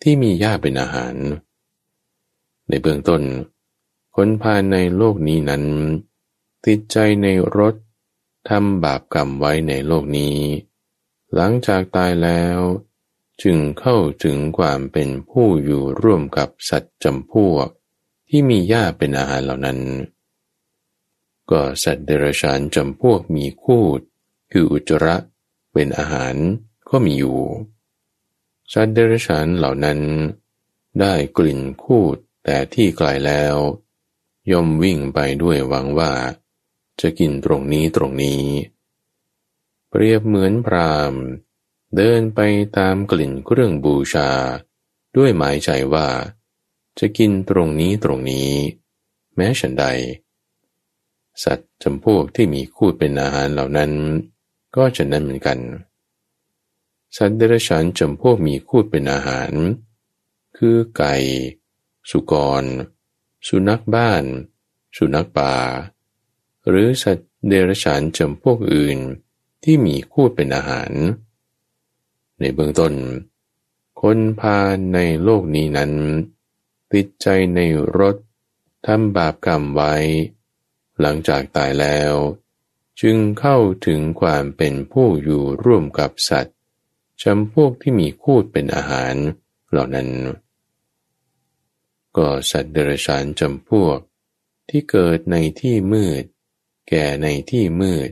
[0.03, 1.15] ที่มีหญ้าเป็นอาหาร
[2.69, 3.23] ในเบื้องต้น
[4.15, 5.65] คนภายในโลกนี้นั้น
[6.67, 7.75] ติดใจในรถ
[8.49, 10.37] ทำบาปกรรมไว้ในโลกนี้
[11.35, 12.59] หลังจากตายแล้ว
[13.43, 17.69] จึงเข้าถึงความเป็นผู้อยู่ร่วมกับสัตว์จำพวก
[18.29, 19.81] ที่มีหญ้าเป็นอาหารเหล่านั้น
[21.51, 24.01] ก็สัตว์เดรัจฉานจำพวกมีคูด
[24.53, 25.17] คืออุจระ
[25.73, 26.35] เป็นอาหาร
[26.89, 27.39] ก็มีอยู่
[28.73, 30.01] สัตว์เดรัจฉานเหล่านั้น
[31.01, 33.57] ได้กลิ่นคูดแต่ที่ไกลแล้ว
[34.51, 36.13] ย่อมวิ่งไปด้วยหวังว่า
[37.01, 38.43] จะกินตรงนี้ตรงนี้
[39.89, 41.15] เปรียบเหมือนพราม
[41.97, 42.41] เดินไป
[42.79, 44.31] ตามกลิ่นเครื่องบูชา
[45.17, 46.09] ด้วยหมายใจว่า
[46.99, 48.51] จะกินตรงนี้ตรงนี้
[49.37, 49.87] แม้ฉันใด
[51.43, 53.93] สัตว์จำพวกที่มีคูดเป็นอาหารเหล่านั้น
[54.77, 55.59] ก็จะนั้นเหมือนกัน
[57.17, 59.53] สัตว์เดรัจฉานจำพวกมีคูดเป็นอาหาร
[60.57, 61.15] คือไก่
[62.11, 62.65] สุกร
[63.47, 64.25] สุนัขบ้าน
[64.97, 65.55] สุนัขป่า
[66.69, 68.99] หรือสัตว์เดรัจฉานจำพวกอื่น
[69.63, 70.93] ที่มีคูดเป็นอาหาร
[72.39, 72.95] ในเบื้องต้น
[74.01, 74.59] คนพา
[74.95, 75.93] ในโลกนี้นั้น
[76.93, 77.61] ติดใจใน
[77.99, 78.17] รถ
[78.87, 79.95] ทำบาปกรรมไว้
[81.01, 82.15] หลังจากตายแล้ว
[83.01, 86.57] จึงเข้าถึงความเป็นผู้อยู่ร่วมกับสัตว์
[87.23, 89.15] จำพวกที่มีคูดเป็นอาหาร
[89.71, 90.09] เหล่านั้น
[92.17, 93.99] ก็สัตว์เดรัจฉานจำพวก
[94.69, 96.25] ที่เกิดในที่มืด
[96.89, 98.11] แก่ในที่มืด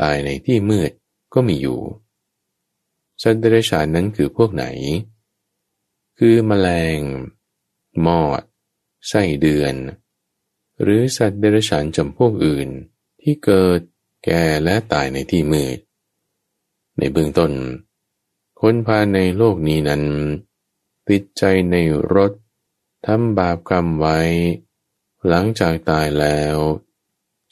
[0.00, 0.90] ตายในที่มืด
[1.34, 1.80] ก็มีอยู่
[3.22, 4.64] สัตว์เดรัจฉานนั้นคือพวกไหน
[6.18, 6.98] คือมแมลง
[8.06, 8.42] มอด
[9.08, 9.74] ไส้เดือน
[10.82, 12.68] หรือสัตว์เดรัจฉานจำพวกอื่น
[13.22, 13.80] ที่เกิด
[14.24, 15.78] แก่และตายในที่มืด
[16.98, 17.52] ในเบื้องต้น
[18.60, 20.04] คนภาในโลกนี้นั้น
[21.08, 21.76] ติดใจใน
[22.14, 22.32] รถ
[23.06, 24.18] ทำบาปกรรมไว้
[25.28, 26.56] หลังจากตายแล้ว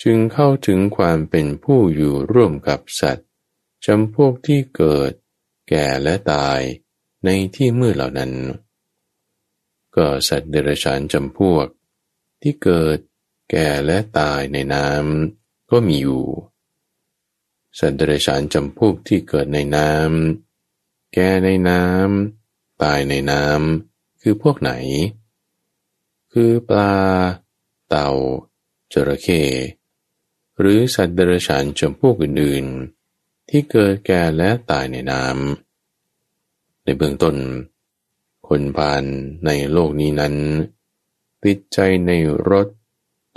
[0.02, 3.28] จึงเข้าถึงความเป็นผู้อยู่ร่วมกับสัตว์
[3.86, 5.12] จำพวกที่เกิด
[5.68, 6.60] แก่และตาย
[7.24, 8.32] ในที่มืดเหล่านั้น
[9.96, 11.66] ก็สัตว์เดรัจฉานจำพวก
[12.42, 12.98] ที่เกิด
[13.50, 16.24] แก่และตายในน้ำก็มีอยู่
[17.78, 20.43] สัตว์เดรัจฉานจำพวกที่เกิดในน้ำ
[21.16, 24.72] แก่ในน้ำตายในน้ำคือพวกไหน
[26.32, 26.94] คือปลา
[27.88, 28.10] เต่า
[28.92, 29.42] จระเข้
[30.58, 37.36] หรือสัตว์เดรัจฉานจำพวกอื่นๆ ที่เกิดแก่และตายในน้ำในเบื้องต้น
[38.48, 39.04] คนพาน
[39.46, 40.34] ในโลกนี้นั้น
[41.44, 42.10] ติดใจใน
[42.50, 42.66] รส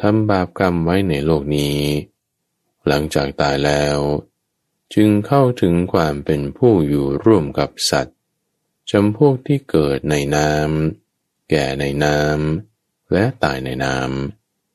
[0.01, 1.77] ทำบาปกรรมไว้ในโลกนี้
[2.87, 3.97] หลังจากตายแล้ว
[4.93, 8.17] จึงเข้าถึงความเป็นผู้อยู่ร่วมกับสัตว์
[8.91, 13.97] จำพวกที่เกิดในน้ำแก่ในน้ำและตายในน้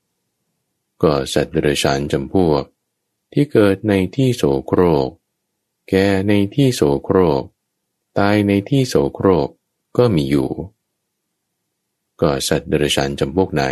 [0.09, 2.63] ำก็สัตว์เดรัจฉานจำพวก
[3.33, 5.09] ที่เกิดในที่โสโครก
[5.89, 7.43] แก่ในที่โสโครก
[8.19, 9.49] ตายในที่โสโครก
[9.97, 10.51] ก็มีอยู่
[12.21, 13.65] ก็สัตว์เดรัจฉานจำพวกไหน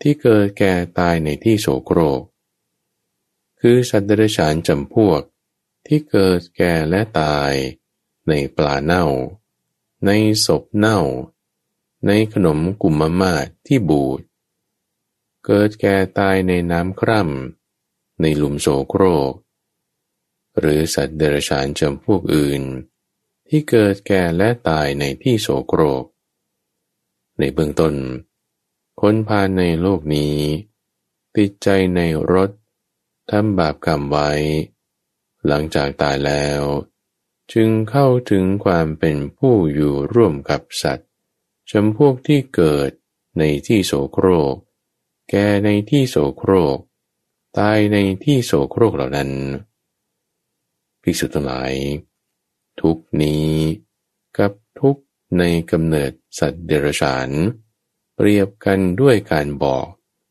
[0.00, 2.20] ที่เกิดแก่ตายในที่โสโครก
[3.66, 5.22] คือสัตว์เดรัจฉานจำพวก
[5.86, 7.52] ที่เกิดแก่และตาย
[8.28, 9.06] ในปลาเน่า
[10.06, 10.10] ใน
[10.46, 11.00] ศพเน่า
[12.06, 13.34] ในขนมกุมมามา
[13.66, 14.20] ที่บูด
[15.44, 19.32] เกิดแก่ตายในน้ำคร่ำในหลุมโสโครก
[20.58, 22.62] หรือสัตว์เดรัจฉานจำพวกอื่น
[23.48, 26.04] ที่เกิดแก่และตายในที่โสโครก
[27.38, 27.94] ในเบื้องต้น
[29.00, 30.36] คนพาในโลกนี้
[31.36, 32.02] ติดใจใน
[32.34, 32.50] รถ
[33.30, 34.30] ทำบาปกรรมไว้
[35.46, 36.62] หลังจากตายแล้ว
[37.52, 41.08] จึงเข้าถึงความเป็นผู้อยู่ร่วมกับสัตว์
[41.70, 42.90] จำพวกที่เกิด
[43.38, 44.54] ในที่โสโครก
[45.30, 46.78] แก่ในที่โสโครก
[47.58, 49.30] ตายในที่โสโครกเหล่านั้น
[51.02, 51.72] ภิกษุทั้งหลาย
[52.80, 53.50] ทุกนี้
[54.36, 54.96] กับทุก
[55.38, 57.30] ในกำเนิดสัตว์เดรัจฉาน
[58.14, 59.86] เปรียบกันด้วยการบอก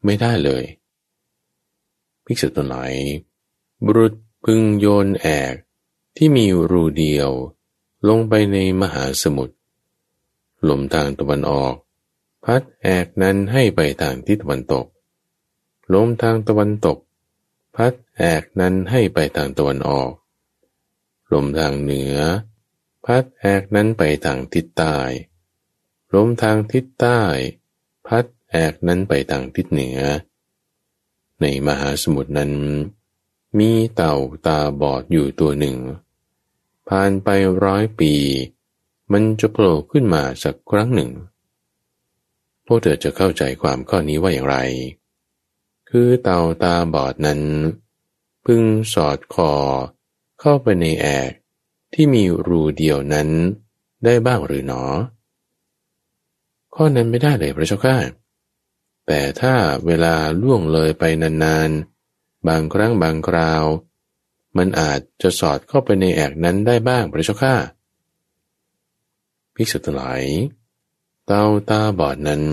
[0.05, 0.63] ไม่ได้เลย
[2.25, 2.93] ภิกษุทั้งหลาย
[3.85, 5.53] บุรุษพึงโยนแอก
[6.17, 7.29] ที่มีรูเดียว
[8.07, 9.55] ลงไปในมหาสมุทร
[10.69, 11.75] ลมทางตะวันออก
[12.45, 14.85] พัดแอกนั้นให้ไปทางทิศตะวันตก
[15.93, 16.97] ลมทางตะวันตก
[17.75, 20.11] พัดแอกนั้นให้ไปทางตะวันออก
[21.33, 22.17] ลมทางเหนือ
[23.05, 24.95] พัดแอกนั้นไปทางทิศใต้
[26.13, 27.19] ลมทางทิศใต้
[28.07, 29.99] พัดแอกนั้นไปทางทิศเหนือ
[31.43, 32.51] ในมหาสมุทรนั้น
[33.59, 34.15] มีเต่า
[34.47, 35.77] ตาบอดอยู่ตัวหนึ่ง
[36.89, 37.29] ผ่านไป
[37.65, 38.13] ร้อยปี
[39.11, 41.11] มันจะโผล่ขึ้นมาสักครั้งหนึ่ง
[42.65, 44.57] พวกเธอจะเข้าใจความข้อนี้ว่าอย่างไร
[45.89, 47.41] คือเต่าตาบอดนั้น
[48.45, 48.61] พึ่ง
[48.93, 49.53] สอดคอ
[50.39, 51.31] เข้าไปในแอก
[51.93, 53.29] ที่มีรูเดียวนั้น
[54.03, 54.83] ได้บ้างหรือหนอ
[56.75, 57.97] ข้อนั้นไม่ได้เลยพระเจ้าข้า
[59.07, 63.63] แต่ถ้าเวลาล่วงเลยไปนานๆ บางครั้งบางคราว
[64.57, 67.55] มันอาจจะสอดเข้าไปในแอกนั้นได้บ้างพระเจ้าข้า
[69.55, 70.23] ภิกษุทั้งหลาย
[71.25, 72.43] เต้าตาบอดนั้น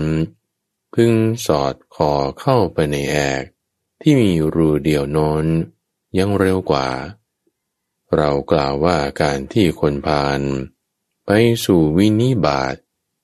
[0.93, 1.13] พึง
[1.45, 3.43] สอดคอเข้าไปในแอก
[4.01, 5.45] ที่มีรูเดียวนอน
[6.17, 6.87] ยังเร็วกว่า
[8.15, 10.41] เรากล่าวว่าการที่คนพาน
[11.25, 11.31] ไป
[11.65, 12.75] สู่วินิบาต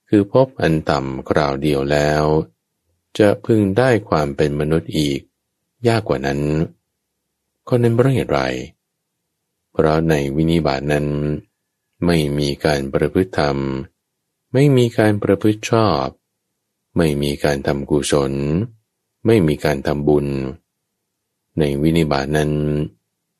[0.10, 2.24] คือพบอันต่ำคราวเดียวแล้ว
[3.19, 5.19] จะพึงได้ความเป็นมนุษย์อีก
[5.88, 6.41] ยากกว่านั้น
[7.67, 8.39] ก็นั้นเพราะเหตุไร
[9.71, 11.08] เพราะในวินิบาตนั้น
[12.06, 13.58] ไม่มีการประพฤติธรรม
[14.53, 16.08] ไม่มีการประพฤติชอบ
[16.97, 18.34] ไม่มีการทำกุศล
[19.25, 20.27] ไม่มีการทำบุญ
[21.60, 22.51] ในวินิบาตนั้น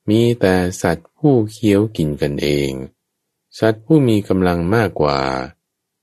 [0.10, 2.72] มีแต่สัตว์ผู้เคี้ยวกินกันเอง
[3.60, 5.20] สัตว์ผู้มีกำลังมากกว่า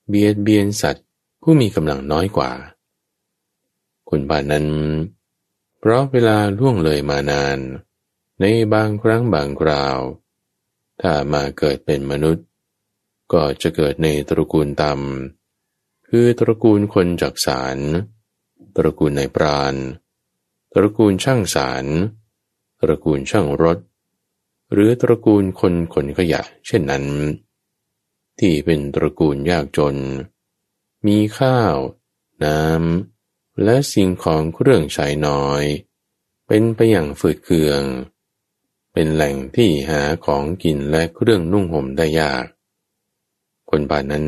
[0.09, 1.07] เบียดเบียนสัตว์
[1.43, 2.51] ผู้มีกำลังน้อยกว่า
[4.11, 4.67] คนบานนั้น
[5.79, 7.59] เพราะเวลาล่วงเลยมานาน
[8.41, 9.99] ในบางครั้งบางคราว
[11.01, 12.47] ถ้ามาเกิดเป็นมนุษย์
[13.33, 17.79] ก็จะเกิดในตระกูลต่ำคือตระกูลคนจักสาร
[18.77, 19.75] ตระกูลในปราณ
[20.75, 21.87] ตระกูลช่างสาร
[22.81, 23.79] ตระกูลช่างรถ
[24.73, 27.05] หรือตระกูลคนขนขยะ เช่นนั้น
[28.39, 29.97] ที่เป็นตระกูลยากจน
[31.07, 31.77] มีข้าว
[32.45, 33.14] น้ำ
[33.63, 35.63] และสิ่งของเครื่องใช้น้อย
[36.47, 37.83] เป็นไปอย่างฝืดเคือง
[38.93, 42.45] เป็นแหล่งที่หาของกินและเครื่องนุ่งห่มได้ยาก
[43.71, 44.27] คนป่านั้น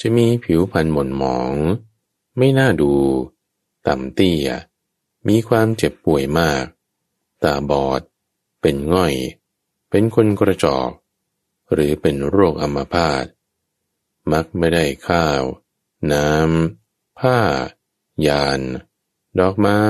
[0.00, 1.52] จะมีผิวพรรณหม่นหมอง
[2.36, 2.92] ไม่น่าดู
[3.86, 4.48] ต่ำเตี้ย
[5.28, 6.64] มีความเจ็บป่วยมาก
[7.42, 8.00] ตาบอด
[8.60, 9.14] เป็นง่อย
[9.90, 10.90] เป็นคนกระจอก
[11.72, 13.24] หรือเป็นโรคอัมพาต
[14.32, 15.42] มักไม่ได้ข้าว
[16.12, 17.38] น้ำ ผ้า
[18.26, 18.60] ยาน
[19.40, 19.80] ดอกไม้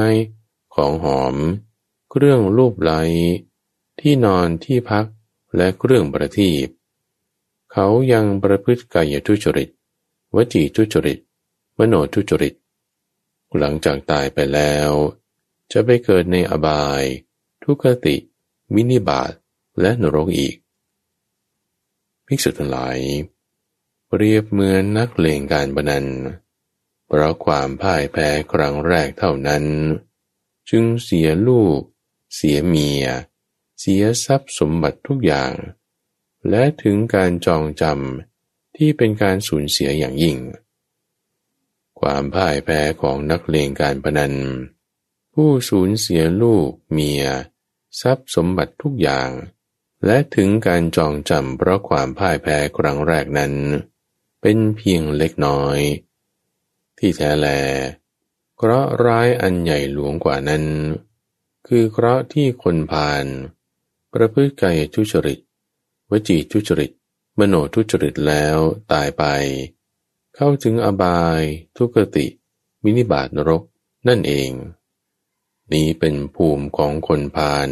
[0.75, 1.37] ของหอม
[2.11, 3.03] เครื่องรูปไล้
[4.01, 5.07] ที่นอนที่พัก
[5.57, 6.69] และเครื่องประทีป
[7.73, 9.69] เขายังประพฤติกายทุจริต
[10.35, 11.19] วจีทุจริต
[11.79, 12.55] มโนทุจริต
[13.59, 14.91] หลังจากตายไปแล้ว
[15.73, 17.03] จะไปเกิดในอบาย
[17.65, 18.17] ทุกขติ
[18.75, 19.33] วินิบาต
[19.81, 20.57] และนรกอีก
[22.27, 22.99] ภิกษุทั้งหลาย
[24.07, 26.07] เปรียบเหมือนนักเลงการบนัน
[27.07, 29.65] เพราะความพ่ายแพ้ครั้งแรกเท่านั้น
[30.71, 31.81] จึงเสียลูก
[32.35, 33.05] เสียเมีย
[33.81, 35.53] เสียทรัพย์สมบัติทุกอย่าง
[36.51, 40.39] และถึงการจองจำที่เป็นการสูญเสียอย่างยิ่ง
[42.01, 44.35] ความพ่ายแพ้ของนักเลงการพนัน
[45.35, 47.25] ผู้สูญเสียลูกเมีย
[48.01, 49.31] ทรัพย์สมบัติทุกอย่าง
[50.05, 53.55] และถึงการจองจำเพราะความพ่ายแพ้ครั้งแรกนั้น
[54.41, 55.79] เป็นเพียงเล็กน้อย
[56.99, 57.49] ที่แท้แล
[58.57, 60.65] เคราะห์ร้ายอันใหญ่หลวงกว่านั้น
[61.67, 63.25] คือเคราะห์ที่คนพาล
[64.13, 65.39] ประพฤติกายทุจริต
[66.11, 66.91] วจีทุจริต
[67.39, 68.57] มโนทุจริตแล้ว
[68.93, 69.25] ตายไป
[70.35, 71.43] เข้าถึงอบาย
[71.77, 72.27] ทุกติ
[72.83, 73.63] มินิบาตนรก
[74.09, 74.51] นั่นเอง
[75.73, 77.69] นี้เป็นภูมิของคนพาล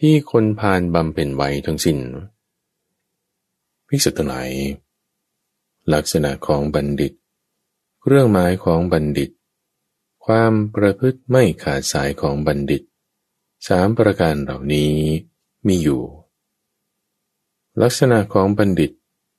[0.00, 2.00] ที่คนพาลบำเพ็ญไว้ทั้งสิน้น
[3.88, 4.34] พิสุทธิ์ไหน
[5.92, 7.12] ลักษณะของบัณฑิต
[8.08, 9.30] เรื่องหมายของบัณฑิต
[10.26, 12.82] ความประพฤติไม่ขาดสายของบัณฑิต
[13.68, 14.94] สามประการเหล่านี้
[15.66, 16.02] มีอยู่
[17.82, 18.92] ลักษณะของบัณฑิต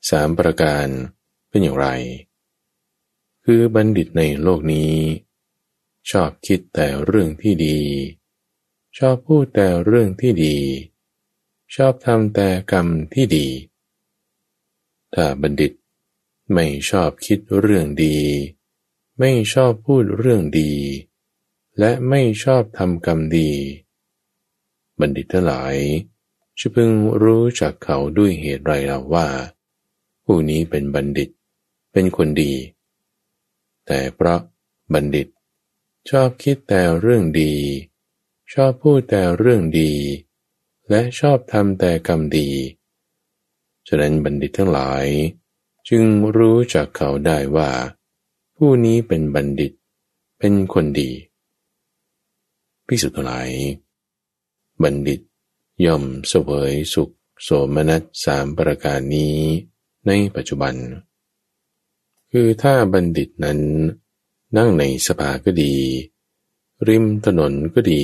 [0.10, 0.88] สามประการ
[1.50, 1.88] เป็นอย่างไร
[3.46, 4.94] คือบัณฑิตในโลกนี้
[6.12, 7.80] ชอบคิดแต่เรื่องที่ดี
[8.98, 10.58] ชอบพูดแต่เรื่องที่ดี
[11.76, 13.48] ชอบทำแต่กรรมที่ดี
[15.14, 15.72] ถ้าบัณฑิต
[16.54, 18.18] ไม่ชอบคิดเรื่องดี
[19.20, 20.72] ไม่ชอบพูดเรื่องดี
[21.80, 23.52] และไม่ชอบทำกรรมดี
[25.00, 25.76] บัณฑิตทั้งหลาย
[26.60, 26.92] จะพึง
[27.24, 29.28] รู้จักเขาด้วยเหตุไรเราว่า
[30.26, 31.30] ผู้นี้เป็นบัณฑิต
[31.92, 32.54] เป็นคนดี
[33.86, 34.40] แต่เพราะ
[34.94, 35.28] บัณฑิต
[36.10, 37.54] ชอบคิดแต่เรื่องดี
[38.54, 39.92] ชอบพูดแต่เรื่องดี
[40.90, 42.50] และชอบทำแต่กรรมดี
[43.88, 45.06] ฉะนั้นบัณฑิตทั้งหลาย
[45.90, 46.04] จึง
[46.38, 47.72] รู้จักเขาได้ว่า
[48.62, 49.74] ผู้นี้เป็นบัณฑิต
[50.40, 51.10] เป็นคนดี
[52.88, 53.50] พิสุทธิ์หลาย
[54.84, 55.22] บัณฑิต
[55.86, 57.10] ย่อมเสวยสุข
[57.44, 59.36] โสมนัสสามประการนี้
[60.08, 60.76] ในปัจจุบัน
[62.32, 63.60] คือถ้าบัณฑิตนั้น
[64.58, 65.74] นั่งในสภาก็ดี
[66.88, 68.04] ริมถนนก็ดี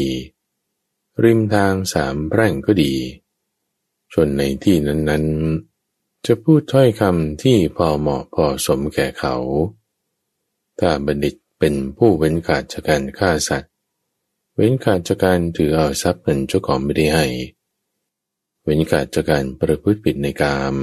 [1.23, 2.93] ริมทางสามแพร่งก็ดี
[4.13, 9.35] ชนในที่นั้นๆ จะพูดถ้อยคำที่พอเหมาะพอสมแก่เขา
[10.79, 13.71] ถ้าบัณฑิตเป็นผู้เว้นขาดจากการฆ่าสัตว์
[14.55, 17.25] เว้นขาดจากการถือเอาทรัพย์เงินเจ้าของไม่ได้ให้
[18.63, 20.75] เว้นขาดจากการประพฤติผิดในกาม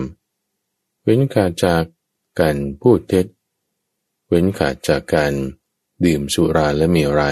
[1.04, 1.84] เว้นขาดจาก
[2.40, 3.26] การพูดเท็จ
[4.28, 5.32] เว้นขาดจากการ
[6.04, 7.22] ดื่มสุราและมีไร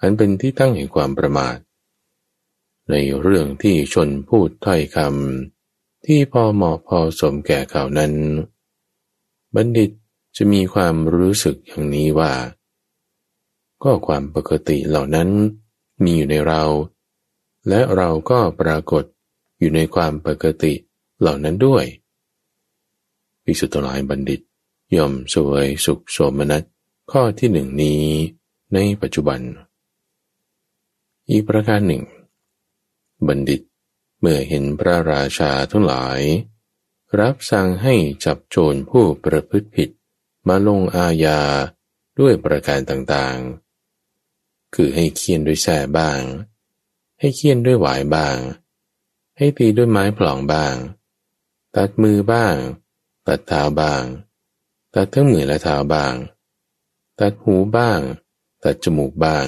[0.00, 1.56] อันเป็นที่ตั้งแห่งความประมาท
[2.90, 8.12] ในเรื่องที่ชนพูดถ้อยคำที่พอเหมาะพอสมแก่เขาวนั้น
[9.54, 9.90] บัณฑิต
[10.36, 12.32] จะมีความรู้สึกอย่างนี้ว่า
[13.82, 15.28] ก็ความปกติเหล่านั้น
[16.02, 16.62] มีอยู่ในเรา
[17.68, 19.04] และเราก็ปรากฏ
[19.58, 20.72] อยู่ในความปกติ
[21.20, 21.84] เหล่านั้นด้วย
[23.44, 24.40] ภิกษุทั้งหลายบัณฑิต
[24.96, 26.62] ย่อมสวยสุขโสมนัส
[27.10, 28.02] ข้อที่หนึ่งนี้
[28.74, 29.40] ในปัจจุบัน
[31.30, 32.02] อีกประการหนึ่ง
[33.26, 33.60] บัณฑิต
[34.20, 36.20] เมื่อเห็นพระราชาทั้งหลาย
[37.20, 37.94] รับสั่งให้
[38.24, 39.90] จับโจรผู้ประพฤติผิด
[40.48, 41.40] มาลงอาญา
[42.18, 46.20] ด้วยประการต่างๆ คือให้เคียนด้วยแส่บ้าง
[47.18, 48.36] ให้เคียนด้วยหวายบ้าง
[49.36, 50.74] ให้ตีด้วยไม้ปล่องบ้าง
[51.76, 52.54] ตัดมือบ้าง
[53.26, 54.02] ตัดเท้าบ้าง
[54.94, 56.14] ตัดทั้งมือและเท้าบ้าง
[57.20, 58.00] ตัดหูบ้าง
[58.64, 59.46] ตัดจมูกบ้าง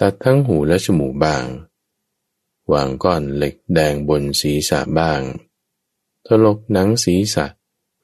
[0.00, 1.44] ตัดทั้งหูและจมูกบ้าง
[2.72, 5.20] วางก้อนเหล็กแดงบนศีรษะบ้าง
[6.26, 7.46] ถลกหนังศีรษะ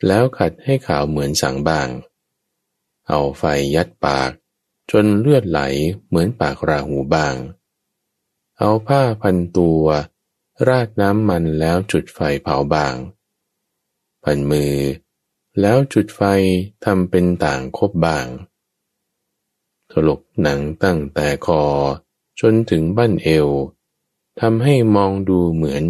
[0.06, 1.88] แล้วขัดให้ขาวเหมือนสังบาง
[3.08, 3.44] เอาไฟ
[3.76, 4.30] ยัดปาก
[4.90, 5.61] จนเลือดไหล
[6.08, 7.34] เหมือนปากราหูบาง
[8.58, 9.84] เอาผ้าพันตัว
[10.68, 12.94] ราดน้ำมันแล้วจุดไฟเผาบาง
[14.24, 14.74] พันมือ
[15.61, 16.22] แล้วจุดไฟ
[16.84, 18.26] ทำเป็นต่างคบบาง
[19.90, 21.62] ถลกหนังตั้งแต่คอ
[22.40, 23.49] จนถึงบั้นเอว
[24.40, 25.84] ทำให้มองดูเหมือน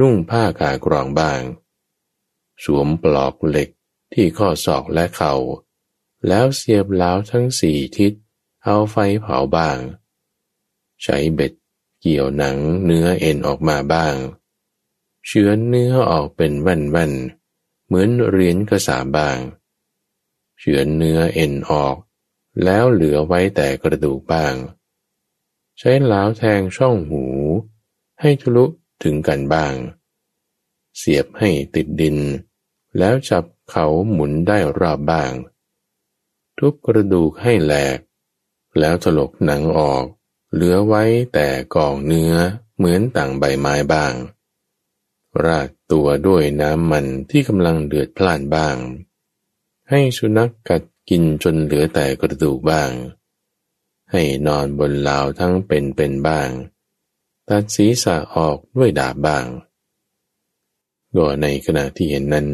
[0.00, 1.40] นุ่งผ้ากากรองบาง
[2.64, 3.68] สวมปลอกเหล็ก
[4.12, 5.34] ที่ข้อศอกและเขา่า
[6.28, 8.12] แล้วเสียบเล้าทั้งสี่ทิศ
[8.64, 9.78] เอาไฟเผาบ้าง
[11.02, 11.52] ใช้เบ็ด
[12.00, 14.14] เกี่ยวหนังเนื้อเอ็นออกมาบ้าง
[15.26, 19.38] เชื้อเนื้อออกเป็นแว่นๆ เหมือนเหรียญกระสาบาง
[20.58, 21.96] เชื้อเนื้อเอ็นออก
[22.64, 24.54] แล้วเหลือไว้แต่กระดูกบ้าง
[25.78, 27.24] ใช้เล้าแทงช่องหู
[28.20, 28.64] ให้ทะลุ
[29.02, 29.74] ถึงกันบ้าง
[30.96, 32.16] เสียบให้ติดดิน
[32.98, 35.32] แล้วจับเขาหมุนได้รอบบ้าง
[36.58, 37.98] ทุบกระดูกให้แหลก
[38.78, 40.04] แล้วถลกหนังออก
[40.52, 41.02] เหลือไว้
[41.34, 42.34] แต่กองเนื้อ
[42.76, 44.14] เหมือนต่างใบไม้บ้าง
[45.44, 48.76] ราดตัวด้วยน้ำมันที่กำลังเดือดพล่านบ้าง
[49.90, 52.90] ให้สุนัขกกัดกินจนเหลือแต่กระดูกบ้าง
[54.12, 56.50] ให้นอนบนลาวทั้งเป็นเป็นบ้าง
[57.48, 59.46] ตัดศีรษะออกด้วยดาบบ้าง
[61.16, 62.48] ก็ในขณะที่เห็นนั้น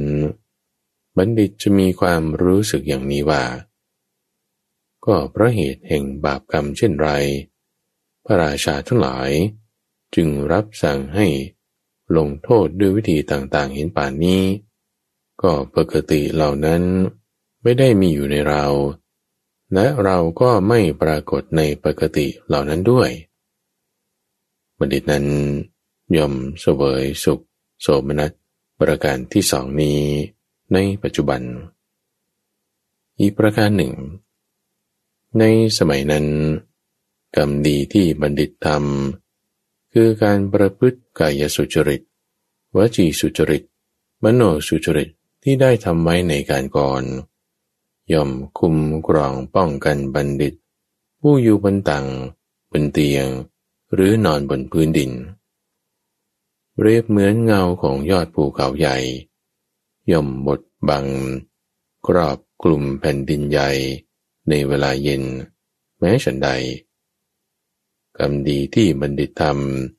[1.16, 3.42] บัณฑิตจะมีความรู้สึกอย่างนี้ว่า
[5.04, 7.08] ก็เพราะเหตุแห่งบาปกรรมเช่นไร
[8.24, 9.30] พระราชาทั้งหลาย
[10.14, 11.26] จึงรับสั่งให้
[12.16, 14.42] ลงโทษด้วยวิธีต่างๆ เห็นป่านนี้
[15.42, 16.82] ก็ปกติเหล่านั้น
[17.62, 18.64] ไม่ได้มีอยู่ในเรา
[19.74, 23.10] และเราก็ไม่ปรากฏในปกติเหล่านั้นด้วย
[24.78, 25.26] บัณฑิตนั้น
[26.16, 27.40] ย่อมเสวยสุข
[27.82, 28.32] โสมนัส
[28.80, 30.00] ประการที่สองนี้
[30.72, 31.42] ในปัจจุบัน
[33.20, 33.92] อีกประการหนึ่ง
[35.38, 35.44] ใน
[35.78, 36.26] สมัยนั้น
[37.36, 42.02] กรรมดีที่บัณฑิตทำคือการประพฤติกายสุจริต
[42.76, 43.62] วจีสุจริต
[44.22, 45.08] มโนสุจริต
[45.42, 47.02] ที่ได้ทำไว้ในการก่อน
[48.12, 48.76] ย่อมคุม
[49.08, 50.54] กรองป้องกันบัณฑิต
[51.20, 52.06] ผู้อยู่บนตัง
[52.70, 53.26] บนเตียง
[53.92, 55.10] หรือนอนบนพื้นดิน
[56.80, 58.96] เรียบเหมือนเงาของยอดภูเขาใหญ่
[60.10, 61.06] ย่อมบดบัง
[62.06, 63.70] ครอบกลุ่มแผ่นดินใหญ่
[64.48, 65.22] ในเวลาเย็น
[65.98, 66.48] แม้ฉันใด
[68.18, 69.42] กรรมดีที่บัณฑิตท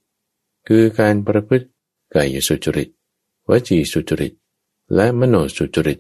[0.06, 1.68] ำคือการประพฤติ
[2.14, 2.90] กายสุจริต
[3.50, 4.34] วจีสุจริต
[4.96, 6.00] และมโนสุจริต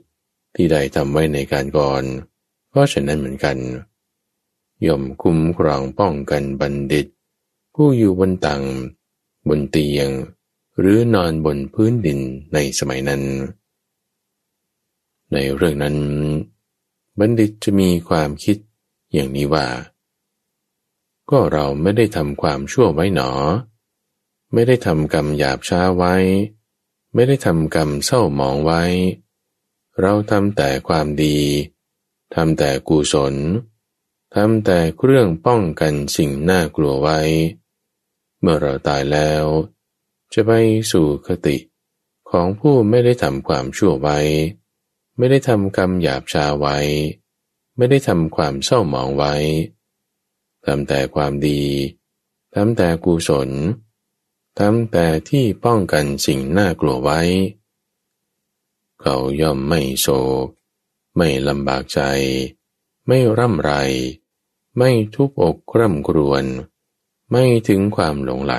[0.55, 2.03] ที่ได้ทำไว้ในการก่อน
[2.73, 3.57] ก็ฉะนั้นเหมือนกัน
[4.85, 7.07] ย่อมคุ้มครองป้องกันบัณฑิต
[7.73, 8.63] ผู้อยู่บนตัง
[9.47, 10.09] บนเตียง
[10.79, 12.19] หรือนอนบนพื้นดิน
[12.53, 13.23] ในสมัยนั้น
[15.33, 15.97] ในเรื่องนั้น
[17.19, 18.57] บัณฑิตจะมีความคิด
[19.13, 19.67] อย่างนี้ว่า
[21.29, 23.31] ก็เราไม่ได้ทำความชั่วไว้หนอ
[24.53, 26.15] ไม่ได้ทำกรรมหยาบช้าไว้
[27.13, 28.83] ไม่ได้ทำกรรมเศร้าหมองไว้
[30.01, 31.37] เราทำแต่ความดี
[32.35, 33.35] ทำแต่กุศล
[34.35, 37.19] ทำแต่เครื่องป้องกันสิ่งน่ากลัวไว้
[38.41, 39.45] เมื่อเราตายแล้ว
[40.33, 40.51] จะไป
[40.91, 41.57] สู่คติ
[42.29, 44.19] ของผู้ไม่ได้ทำความชั่วไว้
[45.17, 46.77] ไม่ได้ทำกรรมหยาบชาไว้
[47.77, 49.33] ไม่ได้ทำความเศร้าหมองไว้
[50.65, 51.61] ทำแต่ความดี
[52.55, 53.49] ทำแต่กุศล
[54.59, 57.21] ทำแต่ที่ป้องกันสิ่งน่ากลัวไว้
[59.01, 60.07] เขาย่อมไม่โศ
[60.45, 60.47] ก
[61.17, 61.99] ไม่ลำบากใจ
[63.07, 63.71] ไม่ร่ำไร
[64.77, 66.45] ไม่ทุบอกคร่ำครวญ
[67.31, 68.55] ไม่ถึงความหลงไหล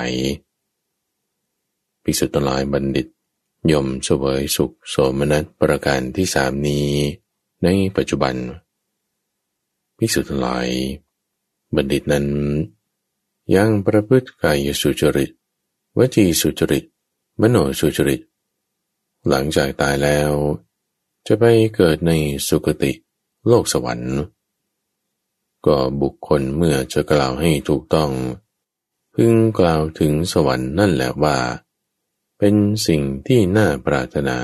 [2.05, 3.07] ภิกษุตลายบัณฑิต
[3.71, 6.87] ยมเสวยสุขโสมนัสประการที่สามนี้
[7.63, 8.35] ในปัจจุบัน
[9.97, 10.69] ภิกษุตลาย
[11.75, 12.27] บัณฑิตนั้น
[13.55, 15.31] ยังประพฤติกายสุจริต
[15.97, 16.85] วจีสุจริต
[17.41, 18.21] มโนสุจริต
[19.27, 20.31] หลังจากตายแล้ว
[21.27, 21.43] จะไป
[21.75, 22.11] เกิดใน
[22.47, 22.91] สุคติ
[23.47, 24.17] โลกสวรรค์
[25.65, 28.11] ก็บุคคลเมื่อจะกล่าวให้ถูกต้อง
[29.13, 31.37] พึงกล่าวถึงสวรรค์นั่นแหละว่า
[32.39, 32.55] เป็น
[32.87, 34.39] สิ่งที่น่าปรารถนา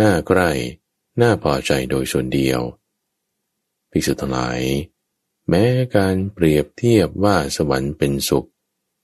[0.00, 0.50] น่าใกล้
[1.20, 2.60] น่าพอใจโดยส่วนเดียว
[3.90, 4.60] ภิกษุทั้งหลาย
[5.48, 5.64] แม้
[5.96, 8.48] การเปรียบเทียบว่าสวรรค์เป็นสุข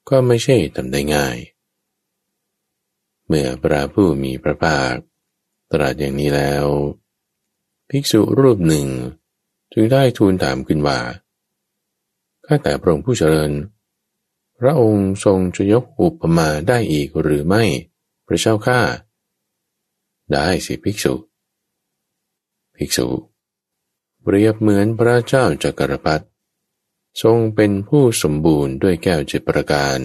[0.08, 1.36] ก็ไม่ใช่ทำได้ง่าย
[3.26, 4.94] เมื่อพระผู้มีพระภาค
[5.72, 6.66] ตรัสอย่างนี้แล้ว
[7.90, 8.86] ภิกษุรูปหนึ่ง
[9.72, 10.98] จึงได้ทูลถามขึ้นว่า
[12.46, 13.50] ข้าแต่พระองค์ผู้เจริญ
[14.58, 17.64] พระองค์ทรงจะยกอุปมาได้อีกหรือไม่
[18.26, 18.80] พระเจ้าข้า
[20.32, 21.14] ได้สิภิกษุ
[22.76, 23.08] ภิกษุ
[24.22, 26.26] เปรียบเหมือนพระเจ้าจักรพรรดิ
[27.22, 29.98] ทรงเป็นผู้สมบูรณ์ด้วยแก้วเจ็ดประการ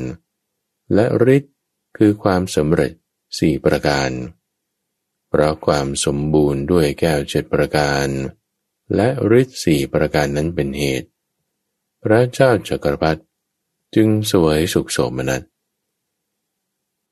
[0.93, 1.53] และฤทธิ์
[1.97, 2.93] คือความสำเร็จ
[3.39, 4.11] สี่ประการ
[5.29, 8.07] เพราะความสมบูรณ์ด้วยแก้วเจ็ดประการ
[8.95, 9.07] และ
[9.41, 11.09] ฤทธิ์สี่ประการนั้นเป็นเหตุ
[12.03, 13.21] พระเจ้าจักรพรรดิ
[13.95, 15.41] จึงสวยสุขโสมนัส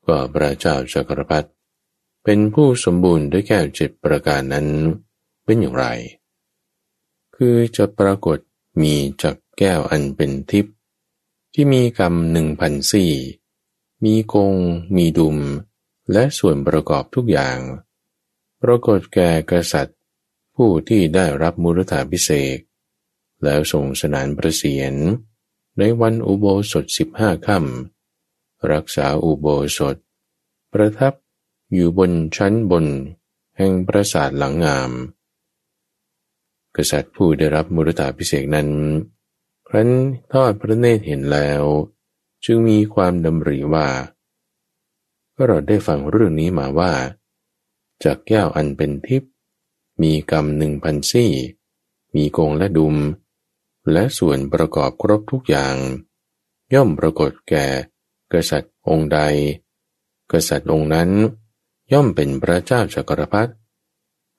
[0.05, 1.49] ก็พระเจ้าจักรพรรดิ
[2.23, 4.67] เป็นผู้สมบูรณ์ด้วยแก้วจ็ดประการนั้น
[5.45, 5.85] เป็นอย่างไร
[7.35, 8.37] คือจะปรากฏ
[8.81, 10.75] มีจักแก้วอันเป็นทิพย์
[11.53, 13.13] ที่มีกรรมหนึ่งพันสี่
[14.03, 14.53] มีกง
[14.95, 15.37] มีดุม
[16.11, 17.59] และส่วนประกอบทุกอย่าง
[18.61, 19.99] ปรากฏแก่กษัตริย์
[20.55, 22.57] ผู้ที่ได้รับมุรธาพิเศษ
[23.43, 24.95] แล้วทรงสนานประเสียน
[25.77, 29.47] ในวันอุโบสถสิบห้าค่ำรักษาอุโบ
[29.77, 29.95] สถ
[30.73, 31.13] ประทับ
[31.73, 32.85] อยู่บนชั้นบน
[33.57, 34.91] แห่งปราสาทหลังงาม
[36.75, 38.69] กษัตริย์ผู้ได้รับมุรตาพิเศษนั้น
[39.67, 39.89] ครั้น
[40.33, 41.63] ทอดพระเนตรเห็นแล้ว
[42.45, 43.87] จึงมีความดำริว่า
[45.35, 46.93] ก็เราได้ฟังเรื่องนี้มาว่า
[48.03, 49.31] จากแก้วอันเป็นทิพย์
[50.01, 51.31] มีกรรมหนึ่งพันซี่
[52.15, 52.95] มีกงและดุม
[53.91, 55.75] และส่วนประกอบครบทุกอย่าง
[56.73, 57.65] ย่อมปรากฏแก่
[58.33, 59.19] กษัตริย์องค์ใด
[60.31, 61.09] กษัตริย์องค์นั้น
[61.93, 63.53] ย่อมเป็นพระเจ้าจักรพรรดิ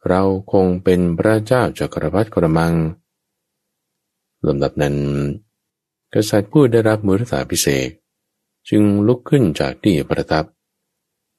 [0.08, 0.22] เรา
[0.52, 2.74] คงเป็นพระเจ้าจักรพรรดิกระมัง
[4.46, 4.96] ลำดับนั้น
[6.14, 7.90] กษัตริย์ผู้ได้รับมือรักษาพิเศษ
[8.68, 10.44] จึงลุกขึ้นจากที่ประทับ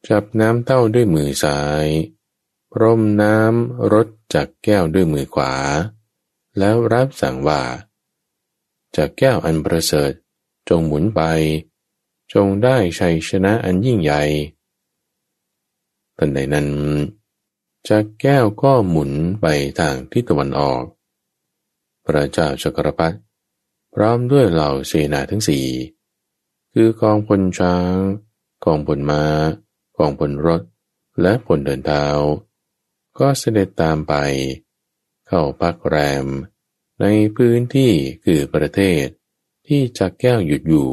[0.07, 1.87] จับน้ำเต้าด้วยมือซ้าย
[2.71, 5.53] พรมน้ำรดจากแก้วด้วยมือขวา
[6.57, 7.61] แล้วรับสั่งว่า
[8.95, 10.11] จากแก้วอันประเสริฐ
[10.69, 11.21] จงหมุนไป
[12.33, 14.23] จงได้ชัยชนะอันยิ่งใหญ่
[16.17, 16.67] ทันใดนั้น
[17.89, 19.45] จากแก้วก็หมุนไป
[19.79, 20.83] ทางทิศตะวันออก
[22.05, 23.17] พระเจ้าจักรพรรดิ
[23.93, 25.65] พร้อมด้วยเหล่าเสนาทั้งสี่
[26.73, 27.93] คือกองพลช้าง
[28.65, 29.23] กองพลมา้า
[29.97, 30.61] กองพลรถ
[31.21, 32.05] และพลเดินเท้า
[33.19, 34.13] ก็เสด็จตามไป
[35.27, 36.27] เข้าพักแรม
[37.01, 37.91] ในพื้นที่
[38.25, 39.05] คือประเทศ
[39.67, 40.89] ที่จักแก้วหยุดอยู่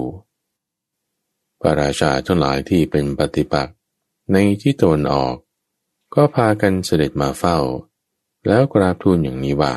[1.61, 3.77] พระราชาทั้งหลายที่เป็นปฏิปักษ์
[4.33, 5.37] ในที่ตนออก
[6.15, 7.59] ก็พากันเสด็จมาเฝ้า
[8.47, 9.75] แล้วกราบทูลอย่างนี้ว่า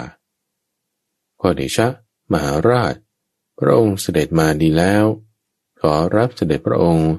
[1.41, 1.87] ขอเดชะ
[2.31, 2.95] มหาราช
[3.59, 5.05] พระองค์เสด็จมาดีแล้ว
[5.81, 7.11] ขอรับเสด็จพระองค์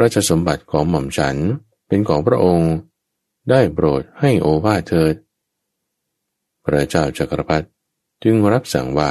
[0.00, 1.36] ราชสมบัติของหม่อมฉัน
[1.86, 2.72] เป็นของพระองค์
[3.50, 5.14] ได้โปรดให้โอวาเถิด
[6.64, 7.66] พระเจ้าจักรพรรดิ
[8.24, 9.10] จึงรับสั่งว่า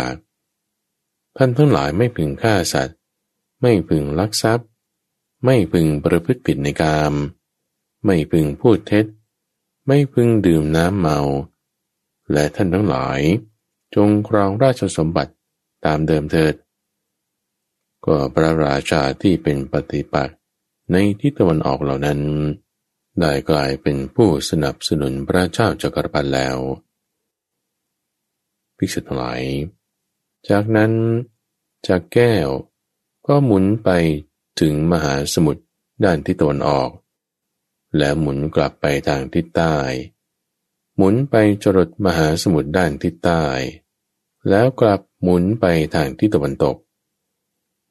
[1.37, 2.97] ท่านทั้งหลายไม่พึงฆ่าสัตว์
[3.61, 4.67] ไม่พึงลักทรัพย์
[5.45, 7.13] ไม่พึงประพฤติผิดในกาม
[8.05, 9.05] ไม่พึงพูดเท็จ
[9.87, 11.19] ไม่พึงดื่มน้ำเมา
[12.31, 13.19] และท่านทั้งหลาย
[13.95, 15.33] จงครองราชสมบัติ
[15.85, 16.55] ตามเดิมเถิด
[18.05, 20.37] ก็พระราชาที่เป็นปฏิปักษ์
[20.91, 22.19] ในทิศตะวันออกเหล่านั้น
[23.19, 26.57] ได้กลายเป็นผู้สนับสนุนพระเจ้าจักรพรรดิแล้ว
[28.81, 29.41] ภิกษุทั้งหลาย
[30.49, 30.91] จากนั้น
[31.87, 32.47] จากแก้ว
[33.27, 33.89] ก็หมุนไป
[34.59, 35.63] ถึงมหาสมุทร
[36.03, 36.89] ด้านทิศตะวันออก
[37.97, 39.75] แล้วหมุนกลับไปทางทิศใต้
[40.97, 43.43] หมุนไปจรดมหาสมุทรด้านทิศใต้
[44.49, 45.65] แล้วกลับหมุนไป
[45.95, 46.75] ทางทิศตะวันตก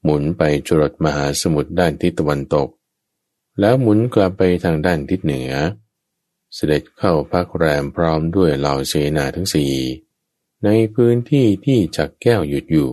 [0.05, 2.69] หมุนไปจรดมหาสมุทรด้านทิศตะวันตก
[3.61, 5.53] แล้วหมุนกลับไปทางด้านทิศเหนือ
[6.55, 9.73] เสด็จเข้าพักแรมพร้อมด้วยเหล่าเสนาทั้งสี่
[10.65, 12.93] ในพื้นที่ที่จักแก้วหยุดอยู่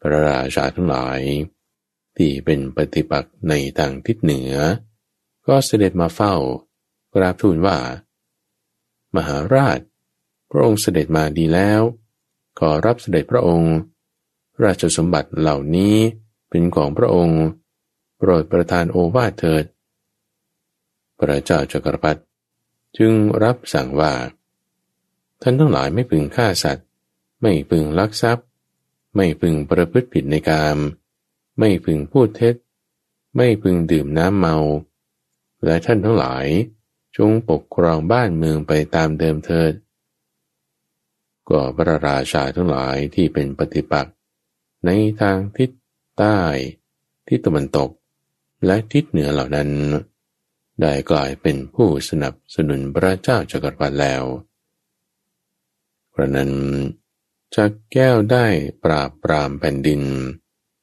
[0.00, 1.20] พระราชาทั้งหลาย
[2.16, 4.54] ที่เป็นปฏิปักษ์ในทางทิศเหนือ
[5.46, 6.34] ก็เสด็จมาเฝ้า
[7.14, 7.78] กราบทูลว่า
[9.16, 9.78] มหาราช
[10.50, 11.80] พระองค์เสด็จมาดีแล้ว
[12.58, 13.74] ขอรับเสด็จพระองค์
[14.64, 15.96] ราชสมบัติเหล่านี้
[16.48, 17.42] เป็นของพระองค์
[18.16, 19.64] โปรดประทานโอวาทเถิด
[21.18, 22.22] พระเจ้าจักรพรรดิ
[22.96, 23.12] จึง
[23.42, 24.12] รับสั่งว่า
[25.46, 26.86] ท่านทั้งหลายไม่พึงฆ่าสัตว์
[27.42, 28.46] ไม่พึงลักทรัพย์
[29.16, 30.78] ไม่พึงประพฤติผิดในกาม
[31.58, 32.54] ไม่พึงพูดเท็จ
[33.36, 34.56] ไม่พึงดื่มน้ำเมา
[35.64, 36.46] และท่านทั้งหลาย
[37.16, 39.72] จงปกครองบ้านเมืองไปตามเดิมเถิด
[41.48, 44.14] ก็พระราชาทั้งหลายที่เป็นปฏิปักษ์
[44.84, 44.90] ใน
[45.20, 45.70] ทางทิศ
[46.18, 46.38] ใต้
[47.28, 47.90] ทิศตะวันตก
[48.66, 49.70] และทิศเหนือเหล่านั้น
[50.80, 54.24] ได้กลายเป็นผู้สนับสนุนพระเจ้าจักรพรรดิแล้ว
[56.14, 56.52] กระนั้น
[57.56, 58.46] จากแก้วได้
[58.84, 60.02] ปราบปรามแผ่นดิน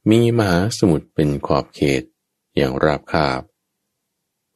[0.09, 2.03] มีมหาสมุทรเป็นขอบเขต
[2.55, 3.41] อย่างราบคาบ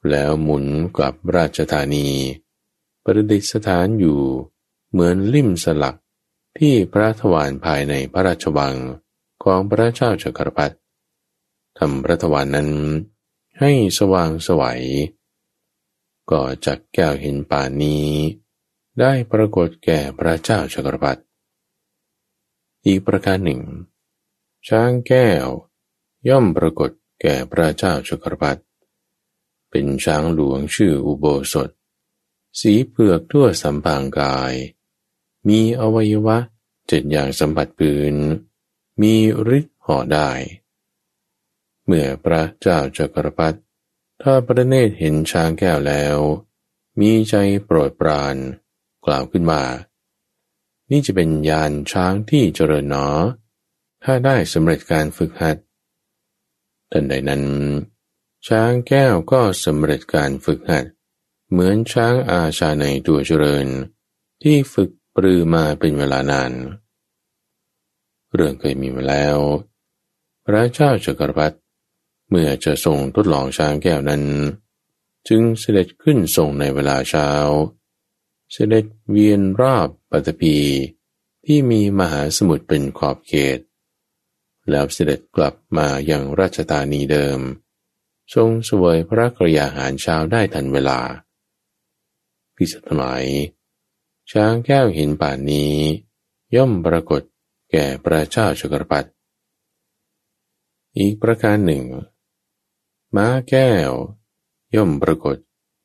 [0.10, 0.66] แล้วหมุน
[0.98, 2.08] กลับราชธานี
[3.04, 4.20] ประดิษฐานอยู่
[4.92, 5.96] เหมือนลิ่มสลัก
[6.60, 8.76] ที่พระทวารภายในพระราชวัง
[9.44, 10.76] ของพระเจ้าจักรพรรดิ
[11.78, 12.70] ทำพระทวารนนั้น
[13.60, 14.84] ให้สว่างสวัย
[16.32, 18.08] ก็จักแก้วเห็นป่านี้
[19.00, 21.22] ได้ปรากฏแก่พระเจ้าจักรพรรดิ
[22.86, 23.62] อีกประการหนึ่ง
[24.68, 25.48] ช้างแก้ว
[26.30, 26.92] ย่อมปรากฏ
[27.22, 28.62] แก่พระเจ้าจักรพรรดิ
[29.70, 31.70] เป็นช้างหลวงชื่ออุโบสถ
[32.60, 34.54] สีเผือกทั่วสัมพังกาย
[35.48, 36.38] มีอวัยวะ
[36.88, 38.16] เจ็ดอย่างสัมผัสปืน
[39.02, 39.14] มี
[39.58, 40.30] ฤทธิ์ห่อได้
[41.86, 43.60] เมื่อพระเจ้าจักรพรรดิ
[44.22, 46.18] ถ้าพระเนตรเห็นช้างแก้วแล้ว
[47.00, 47.36] มีใจ
[47.66, 48.36] โปรดปราน
[49.06, 49.62] กล่าวขึ้นว่า
[50.92, 53.08] นี่จะเป็นยานช้างที่เจริญหนอ
[54.04, 55.58] ถ้าได้สำเร็จการฝึกหัด
[56.92, 57.44] ทันใดนั้น
[58.48, 60.86] ช้างแก้วก็สำเร็จการฝึกหัด
[61.50, 63.68] เหมือนช้างอาชาในตัวเจริญ
[64.44, 66.52] ที่ฝึกปรือมาเป็นเวลานาน
[68.34, 69.38] เรื่องเคยมีมาแล้ว
[70.46, 71.58] พระเจ้าจักรพรรดิ
[72.30, 74.24] เมื่อจะทรงทดลองช้างแก้วนั้น
[75.28, 77.30] จึงเสด็จขึ้นทรงในเวลาเช้า
[78.52, 80.58] เสด็จเวียนรอบปัตภี
[81.46, 83.60] ที่มีมหาสมุทรเป็นขอบเขต
[84.70, 87.40] แล้วเสด็จกลับมาอย่างราชธานีเดิม
[88.34, 91.00] ทรงสวยพระกรยาหารเช้าได้ทันเวลา
[92.56, 93.26] พิสุทธิ์หมาย
[94.32, 95.74] ช้างแก้วหินป่านนี้
[96.56, 97.22] ย่อมปรากฏ
[97.72, 99.06] แก่พระเจ้าชกรปัต
[100.98, 101.84] อีกประการหนึ่ง
[103.16, 103.92] ม้าแก้ว
[104.76, 105.38] ย่อมปรากฏ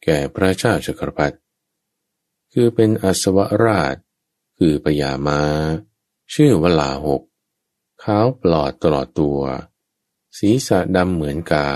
[0.04, 1.32] แก่พระเจ้าชกรปัต
[2.52, 3.96] คือเป็นอสวราช
[4.58, 5.42] คือปยามา
[6.34, 7.22] ชื่อวลาหก
[8.02, 9.40] ขาวปลอดตลอดตัว
[10.38, 11.68] ศีรษะดำเหมือนกา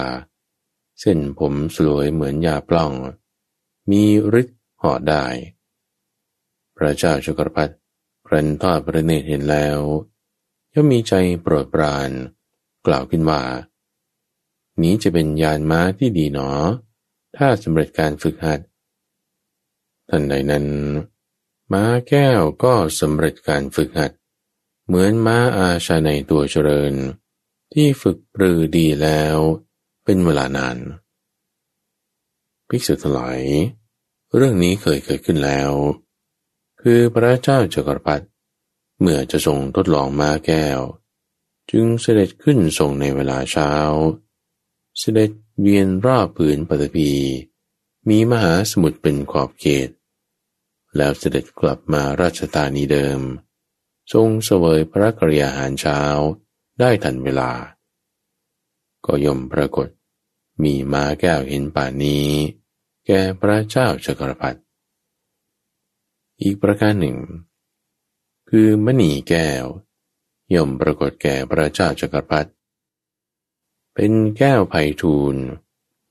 [1.01, 2.93] เส้นผมสวยเหมือนยาปล้อง
[3.91, 4.03] มี
[4.41, 5.25] ฤทธิ์ห่อได้
[6.77, 7.71] พระเจ้าชกรพัฒ
[8.27, 9.79] ครันทอดพระเนตรเห็นแล้ว
[10.73, 11.13] ย่อมมีใจ
[11.43, 12.11] โปรดปราน
[12.87, 13.43] กล่าวขึ้นว่า
[14.83, 16.51] นี้จะเป็นยานม้าที่ดีหนอ
[17.37, 18.61] ถ้าสำเร็จการฝึกหัด
[20.15, 20.67] ทันใดนั้น
[21.73, 24.13] ม้าแก้วก็สำเร็จการฝึกหัด
[24.87, 26.95] เหมือนม้าอาชาในตัวเจริญ
[27.73, 29.37] ที่ฝึกปรือดีแล้ว
[30.05, 30.77] เป็นเวลานาน
[32.69, 33.41] ภิกษุทั้งหลาย
[34.35, 35.71] เรื่องนี้เคยเกิดขึ้นแล้ว
[36.81, 38.27] คือพระเจ้าจักรพรรดิ
[39.01, 40.81] เมื่อจะทรงทดลองม้าแก้ว
[41.71, 43.73] จึงเสด็จขึ้นทรงในเวลาเช้า
[44.99, 47.11] เสด็จเวียนรอบผืนปฐพี
[48.09, 49.89] มีมหาสมุทรเป็นขอบเขต
[50.97, 53.21] แล้วเสด็จกลับมาราชธานีเดิม
[54.13, 56.01] ทรงเสวยพระกรยาหารเช้า
[56.81, 57.53] ได้ทันเวลา
[59.07, 59.89] ก็ย่อมปรากฏ
[60.63, 62.31] มีม้าแก้วเห็นป่านนี้
[63.07, 64.61] แก่พระเจ้าจักรพรรดิ
[66.41, 67.19] อีกประการหนึ่ง
[68.51, 69.65] คือมณีแก้ว
[70.55, 72.51] ย่อมปรากฏแก่พระเจ้าจักรพรรดิ
[73.95, 75.37] เป็นแก้วไผ่ทูล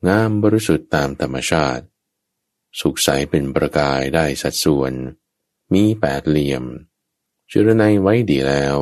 [0.07, 1.83] งามบริสุทธิ์ตามธรรมชาติ
[2.79, 4.93] สุขใสเป็นประกายได้สัดส่วน
[5.73, 6.63] มีแปดเหลี่ยม
[7.51, 8.77] จุรนัยไว้ดีแล้ว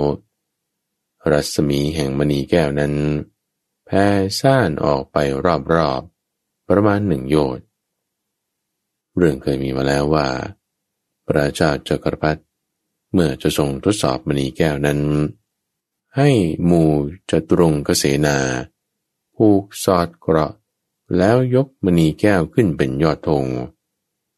[1.32, 2.94] รัศมีแห่งมณีแก้วนั้น
[3.86, 4.06] แผ่
[4.40, 5.18] ซ่านออกไป
[5.74, 7.66] รอบๆ ประมาณหนึ่งโยชน์
[9.18, 10.28] เรื่องเคยมีมาแล้วว่า
[11.28, 12.42] พระเจ้าจักรพรรดิ
[13.12, 15.00] เมื่อจะทรงทดสอบมณีแก้วนั้น
[16.18, 16.30] ให้
[16.66, 16.92] หมู่
[17.30, 18.38] จตุรงกเสนา
[19.36, 20.54] ผูกสอดเกราะ
[21.18, 23.46] แล้วยกมณีแก้วขึ้นเป็นยอดธง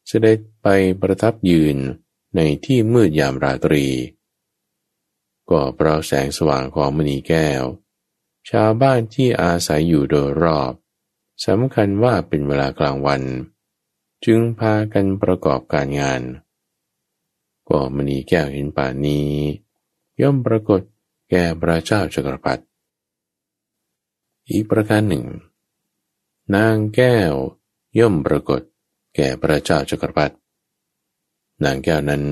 [0.06, 0.66] เสด็จไป
[1.00, 1.76] ประทับยืน
[2.36, 3.86] ในที่มืดยามราตรี
[5.50, 7.62] ก็เพราะแสงสว่างของมณีแก้ว
[8.50, 10.72] ชาวบ้านที่อาศัยอยู่โดยรอบ
[11.46, 13.22] สำคัญว่าเป็นเวลากลางวัน
[14.24, 16.22] จึงพากันประกอบการงาน
[17.68, 19.30] ก็มณีแก้วเห็นป่านนี้
[20.20, 20.80] ย่อมปรากฏ
[21.30, 22.62] แก่พระเจ้าจักรพรรดิ
[24.50, 25.24] อีกประการหนึ่ง
[26.54, 27.32] นางแก้ว
[27.98, 28.60] ย่อมปรากฏ
[29.14, 30.34] แก่พระเจ้าจักรพรรดิ
[31.64, 32.24] นางแก้วนั้น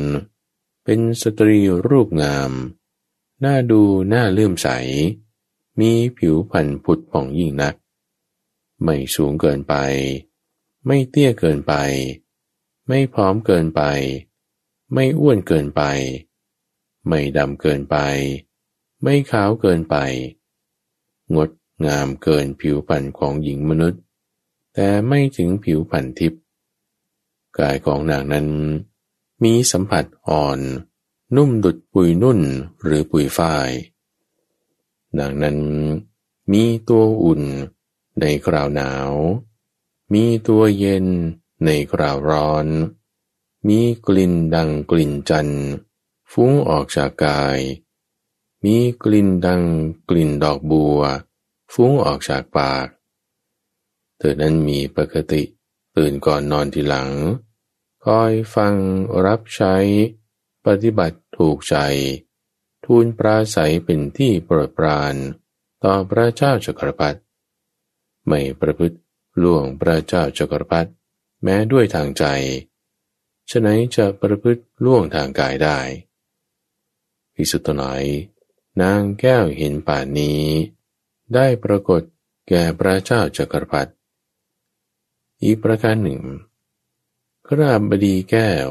[0.85, 1.59] เป็นสตรี
[1.89, 2.51] รูปงาม
[3.45, 4.69] น่าดูน่าเลื่อมใส
[5.81, 7.75] มีผิวพรรณผุดผ่องยิ่งนัก
[8.83, 9.75] ไม่สูงเกินไป
[10.87, 11.75] ไม่เตี้ยเกินไป
[12.87, 13.83] ไม่พร้อมเกินไป
[14.93, 15.83] ไม่อ้วนเกินไป
[17.09, 17.97] ไม่ดำเกินไป
[19.03, 19.97] ไม่ขาวเกินไป
[21.35, 21.51] งด
[21.87, 24.01] งามเกินผิวพรรณของหญิงมนุษย์
[24.75, 26.42] แต่ไม่ถึงผิวพรรณทิพย์
[27.59, 28.49] กายของนางนั้น
[29.43, 30.59] มีสัมผัสอ่อน
[31.37, 32.41] นุ่มดุดปุยนุ่น
[32.83, 33.71] หรือปุยฝ้าย
[35.19, 35.59] นางนั้น
[36.53, 37.43] มีตัวอุ่น
[38.21, 39.11] ในคราวหนาว
[40.13, 41.07] มีตัวเย็น
[41.65, 42.67] ในคราวร้อน
[43.69, 45.49] มีกลิ่นดังกลิ่นจัน
[46.33, 47.59] ฟุ้งออกจากกาย
[48.65, 49.63] มีกลิ่นดัง
[50.09, 51.01] กลิ่นดอกบัว
[51.73, 52.87] ฟุ้งออกจากปาก
[54.19, 55.43] เธอนั้นมีปกติ
[55.97, 57.11] ตื่นก่อนนอนทีหลัง
[58.05, 58.75] คอยฟัง
[59.27, 59.75] รับใช้
[60.67, 61.77] ปฏิบัติถูกใจ
[62.85, 65.15] ทูลปราศัยเป็นที่โปรดปราน
[65.85, 67.21] ต่อพระเจ้าจักรพรรดิ
[68.27, 68.99] ไม่ประพฤติ
[69.43, 70.91] ล่วงพระเจ้าจักรพรรดิ
[71.43, 72.25] แม้ด้วยทางใจ
[73.51, 75.79] ฉะไหนจะประพฤติล่วงทางกายได้
[77.35, 78.05] พิสุตนาย
[78.83, 80.45] นางแก้วเห็นป่านนี้
[81.35, 82.03] ได้ปรากฏ
[82.49, 83.93] แก่พระเจ้าจักรพรรดิ
[85.43, 86.23] อีกประการหนึ่ง
[87.47, 88.69] ขราบดีแก้ว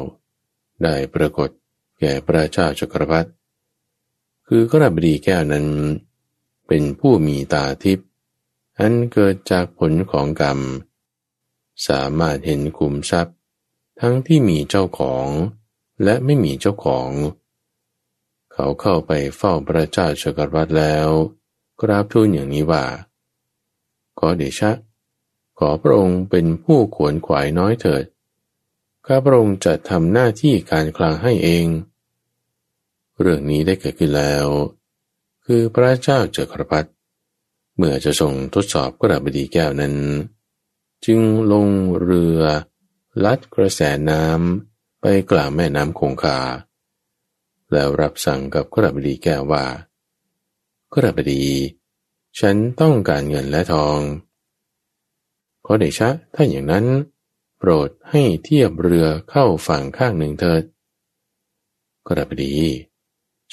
[0.84, 1.50] ได้ปรากฏ
[2.00, 3.30] แก่พระเจ้าจักรพรรดิ
[4.48, 5.68] คือขราบดีแก้วนั้น
[6.68, 8.08] เป็นผู้มีตาทิพย์
[8.80, 10.60] อันเกิดจากผลของกรรม
[11.88, 13.36] สามารถเห็นคุมทรัพย์
[14.00, 15.28] ทั้งที่มีเจ้าของ
[16.04, 17.10] และไม่มีเจ้าของ
[18.54, 21.10] เขาเข้าไปเฝ้าพระเจ้าจักรพรรดิแล้ว
[21.82, 22.84] กราบทูลอย่างนี้ว่า
[24.20, 24.72] ขอเดชะ
[25.68, 28.04] อพระองค์เป็นผู้ขวนขวายน้อยเถิด
[29.06, 31.66] ข้าพระองค์จะทำหน้าที่การคลังให้เอง
[33.20, 34.46] เรื่องนี้ได้เกิดขึ้นแล้ว
[35.46, 36.90] คือพระเจ้าจักรพรรดิ
[37.76, 39.96] เมื่อจะส่งทดสอบกระบดีแก้วนั้น
[41.06, 41.68] จึงลง
[42.02, 42.42] เรือ
[43.26, 46.40] ลัดกระแสน้ำไปกลางแม่น้ำคงคา
[47.72, 49.66] แล้วรับสั่งกับกระบดีแก้วว่า
[50.94, 51.46] กระบดี
[52.40, 54.00] ฉันต้องการเงินและทอง
[55.66, 56.86] ขอเดชะ ถ้าอย่างนั้น
[57.58, 60.64] โปรดให้เทียบเรือเข้าฝั่งข้างหนึ่งเถิด
[62.08, 62.56] กระบดี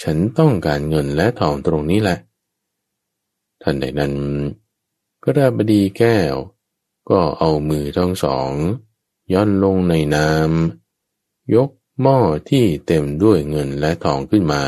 [0.02, 2.18] ฉันต้องการเงินและทองตรงนี้แหละ
[3.62, 4.14] ท่านใดนั้น
[5.24, 6.34] กระบดีแก้ว
[7.10, 8.50] ก็เอามือทั้งสอง
[9.32, 12.18] ย่อนลงในน้ำยกหม้อ
[12.50, 14.64] ที่เต็มด้วยเงินและทองขึ้นมา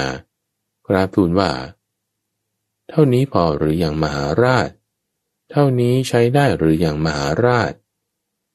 [0.86, 1.50] กราบทูลว่า
[2.88, 4.68] เท่านี้พอหรืออย่างมหาราช
[5.50, 7.72] เท่านี้ใช้ได้หรืออย่างมหาราช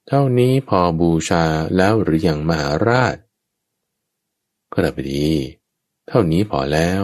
[0.08, 1.44] เท่านี้พอบูชา
[1.76, 3.16] แล้วหรืออย่างมหาราช
[4.72, 5.30] ก็ระบดี
[6.08, 7.02] เท่านี้พอแล้ว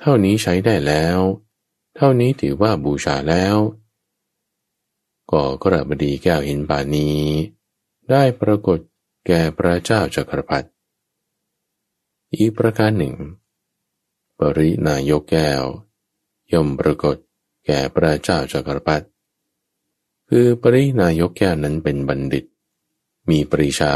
[0.00, 1.18] เท่านี้ใช้ได้แล้ว
[1.96, 3.56] เท่านี้ถือว่าบูชาแล้ว
[5.32, 7.18] ก็กระบดีแก้วเห็นป่านี้
[8.10, 8.78] ได้ปรากฏ
[9.26, 10.68] แก่พระเจ้าจักรพรรดิ
[12.34, 13.14] อีกประการหนึ่ง
[14.38, 15.62] ปรินายกแก้ว
[16.52, 17.16] ย่อมปรากฏ
[17.66, 19.06] แก่พระเจ้าจักรพรรดิ
[20.28, 22.44] คือปรินายกแก้วนั้นเป็นบัณฑิต
[23.30, 23.94] มีปริชา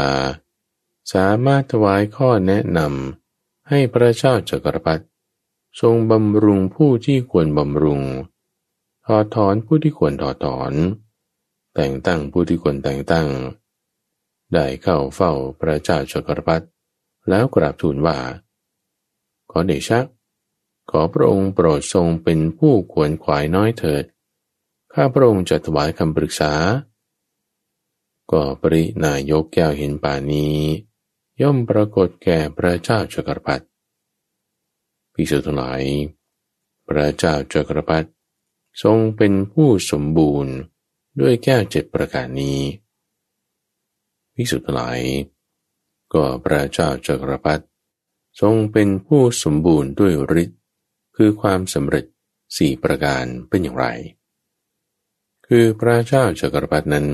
[1.13, 5.05] สามารถถวายข้อแนะนำให้พระเจ้าจักรพรรดิ
[5.81, 8.01] ทรงบำรุงผู้ที่ควรบำรุง
[9.05, 10.73] ถอดถอนผู้ที่ควรถอดถอน
[11.75, 13.27] แต่งตั้งผู้ที่ควรแต่งตั้ง
[14.53, 16.65] ได้เข้าเฝ้าพระเจ้าจักรพรรดิ
[17.29, 18.17] แล้วกราบทูลว่า
[19.51, 19.99] ขอเดชะ
[20.91, 24.03] ขอพระองค์โปรดทรงเป็นผู้ควรขวายน้อยเถิด
[24.95, 26.53] ข้าพระองค์จะถวายคำปรึกษา
[28.31, 30.57] ก็ปรินายกแก้วเห็นป่านี้
[31.41, 33.65] ย่อมปรากฏแก่พระเจ้าจักรพรรดิ
[35.13, 35.81] พิสุทั้งหลาย
[36.87, 38.09] พระเจ้าจักรพรรดิ
[38.83, 40.55] ทรงเป็นผู้สมบูรณ์
[41.19, 42.59] ด้วยแก้วเจ็ดประการนี้
[44.35, 44.99] ภิกษุทั้งหลาย
[46.13, 47.63] ก็พระเจ้าจักรพรรดิ
[48.41, 50.13] ทรงเป็นผู้สมบูรณ์ด้วย
[50.43, 50.59] ฤทธิ์
[51.15, 52.05] คือความสำเร็จ
[52.57, 53.87] สี่ประการเป็นอย่างไร
[55.47, 57.07] คือพระเจ้าจักรพรรดินั้น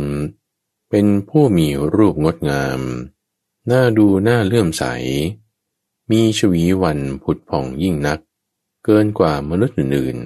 [0.90, 2.80] เป็นผู้มีรูปงดงาม
[3.72, 4.84] น่าดูน่าเลื่อมใส
[6.12, 8.20] มีชวีวันผุดผ่องยิ่งนัก
[8.86, 10.18] เกินกว่ามนุษย์อื่น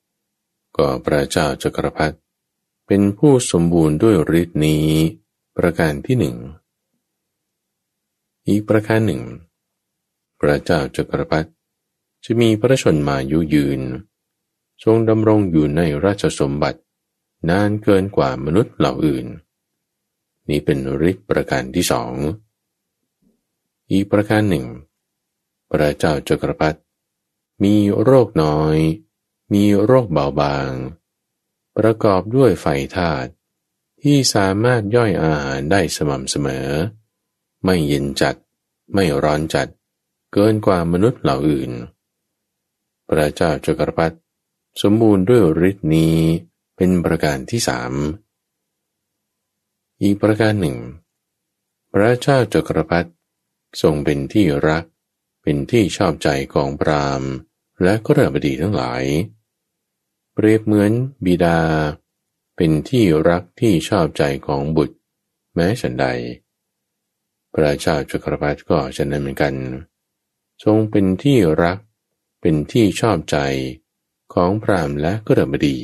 [0.00, 2.16] ๆ ก็พระเจ้าจักรพรรดิ
[2.86, 4.86] เป็นผู้สมบูรณ์ด้วยฤทธิ์นี้
[5.56, 6.36] ประการที่หนึ่ง
[8.48, 9.22] อีกประการหนึ่ง
[10.40, 11.50] พระเจ้าจักรพรรดิ
[12.24, 13.80] จะมีพระชนมายุยืน
[14.82, 16.80] ทรงดำรงอยู่ในราชสมบัติ
[17.48, 19.26] นานเกินกว่ามนุษย์เหล่าอื่น
[20.48, 20.78] นี้เป็น
[21.10, 22.14] ฤทธิ์ประการที่สอง
[23.90, 24.66] อีกประการหนึ่ง
[25.70, 26.80] พระเจ้าจักรพรรดิ
[27.62, 28.76] มีโรคน้อย
[29.52, 30.72] มีโรคเบาบาง
[31.76, 32.66] ประกอบด้วยไฟ
[32.96, 33.30] ธาตุ
[34.02, 36.68] ที่สามารถย่อยอาหารได้สม่ำเสมอ
[37.64, 38.36] ไม่เย็นจัด
[38.94, 39.68] ไม่ร้อนจัด
[40.32, 41.70] เกินกว่ามนุษย์เหล่าอื่น
[43.08, 44.16] พระเจ้าจักรพรรดิ
[44.82, 46.18] สมบูรณ์ด้วยฤทธิ์นี้
[46.76, 47.92] เป็นประการที่สาม
[50.02, 50.76] อีกประการหนึ่ง
[51.92, 53.10] พระเจ้าจักรพรรดิ
[53.82, 54.84] ทรงเป็นที่รัก
[55.42, 57.22] เป็นที่ชอบใจของพราม
[57.82, 59.04] และก็เบดีทั้งหลาย
[60.32, 60.92] เปรียบเหมือน
[61.24, 61.60] บิดา
[62.56, 64.96] เป็นที่รักที่ชอบใจของบุตร
[65.54, 66.06] แม้ฉันใด
[67.52, 69.54] พระเจ้าจักรพรรดิก็ฉะนั้นเหมือนกัน
[70.64, 71.78] ทรงเป็นที่รัก
[72.40, 73.36] เป็นที่ชอบใจ
[74.34, 75.78] ของพรามและกระบดี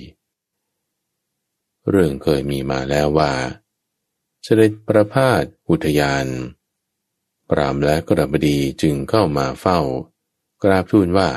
[1.91, 3.33] เรื่องเคยมีมาแล้วว่า
[4.45, 6.27] เสด็จประพาสอุทยาน
[7.49, 9.81] พรามและกระบดีจึงเข้ามาเฝ้า
[10.63, 11.31] กราบทูลว่า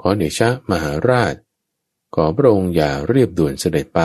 [0.00, 1.34] ขอเดชะมหาราช
[2.14, 4.00] ขอพระองค์อย่าเรียบด่วนเสด็จไป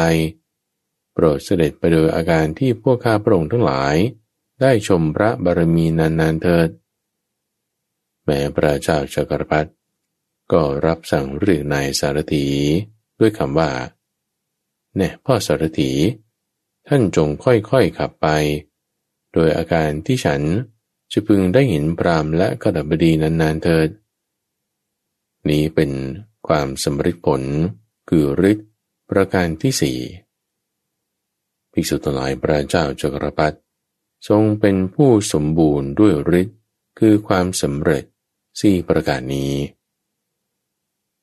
[1.13, 3.95] โปรดเสด็จไปโดยอาการที่พวกข้าพระองค์ทั้งหลาย
[4.61, 6.69] ได้ชมพระบารมีนานๆเถิด
[8.25, 9.71] แม้พระเจ้าจักรพรรดิ
[10.51, 12.47] ก็รับสั่งเรียกนายสารถี
[13.19, 13.69] ด้วยคำว่า
[14.97, 15.91] เน่พ่อสารถี
[16.87, 18.27] ท่านจงค่อยๆขับไป
[19.33, 20.41] โดยอาการที่ฉัน
[21.11, 23.89] จะพึงได้เห็นพรามและกระดับบดีนานๆเถิด
[25.49, 25.91] นี้เป็น
[26.47, 27.41] ความสมฤทธิผล
[28.09, 28.69] คือฤทธิ์
[29.09, 29.99] ประการที่สี่
[31.71, 33.57] ภิกษุทั้งหลายพระเจ้าจักรพรรดิ
[34.27, 36.57] ทรงเป็นผู้สมบูรณ์ด้วยฤทธิ์
[36.99, 38.03] คือความสำเร็จ
[38.61, 39.53] สี่ประการนี้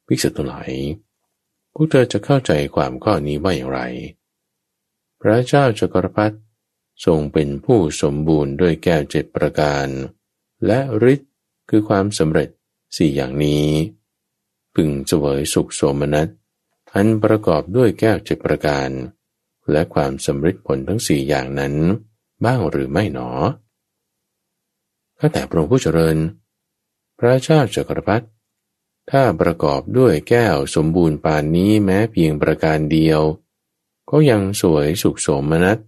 [0.07, 0.71] ภิกษุทั้งหลาย
[1.75, 3.81] พวกเธอจะเข้าใจความข้อนี้ว่าอย่างไร
[5.21, 6.37] พระเจ้าจักรพรรดิ
[7.05, 9.87] ทรงเป็นผู้สมบูรณ์ด้วยแก้วเจ็ดประการ
[10.67, 10.79] และ
[11.13, 11.31] ฤทธิ์
[11.71, 12.49] คือความสำเร็จ
[12.97, 13.67] สี่อย่างนี้
[14.75, 16.29] พึงเสวยสุขโสมนัส
[16.95, 18.91] อันประกอบด้วยแก้วเจ็ดประการ
[19.71, 21.75] และความสำเร็จผลทั้งสี่อย่างนั้น
[22.45, 23.31] บ้างหรือไม่หนอ
[25.19, 26.17] ข้าแต่พระองค์ผู้เจริญ
[27.19, 28.27] พระเจ้าจักรพรรดิ
[29.11, 33.21] ถ้าประกอบด้วยแก้วสมบูรณ์ปานนี้แม้เพียงประการเดียว
[34.11, 35.79] ก็ยังสวยสุขสมนัส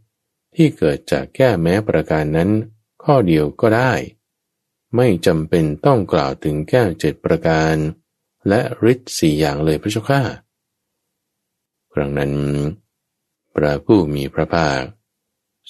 [0.54, 2.50] ที่เกิดจากแก้แม้ประการนั้น
[3.04, 3.92] ข้อเดียวก็ได้
[4.96, 7.74] ไม่จำเป็นต้องกล่าวถึงแก้วเจ็ดประการ
[8.48, 8.60] และ
[8.92, 10.22] ฤทธิ์สี่อย่างเลยพระเจ้าข้า
[11.92, 12.32] ครั้งนั้น
[13.54, 14.82] พระผู้มีพระภาค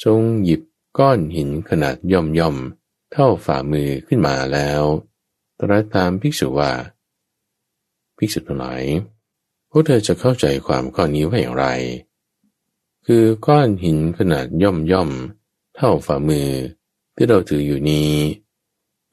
[0.05, 0.62] ทรงหยิบ
[0.98, 2.57] ก้อนหินขนาดย่อมย่อม
[3.12, 4.82] เท่าฝ่ามือขึ้นมาแล้ว
[5.59, 6.72] ตรัสถามภิกษุว่า
[8.25, 8.83] ภิกษุทั้งหลาย
[9.70, 11.66] พวกเธอจะเข้าใจความข้อนี้ว่าอย่างไร
[13.07, 15.11] คือก้อนหินขนาดย่อมย่อม
[15.77, 16.49] เท่าฝ่ามือ
[17.14, 18.12] ที่เราถืออยู่นี้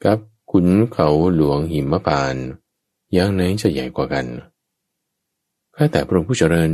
[0.04, 0.18] กับ
[0.50, 2.36] ขุนเขาหลวงหิมพาน
[3.12, 4.26] อย่างไหนจะใหญ่กว่ากัน
[5.76, 6.70] ข้าแต่พระองค์ผู้เจริญ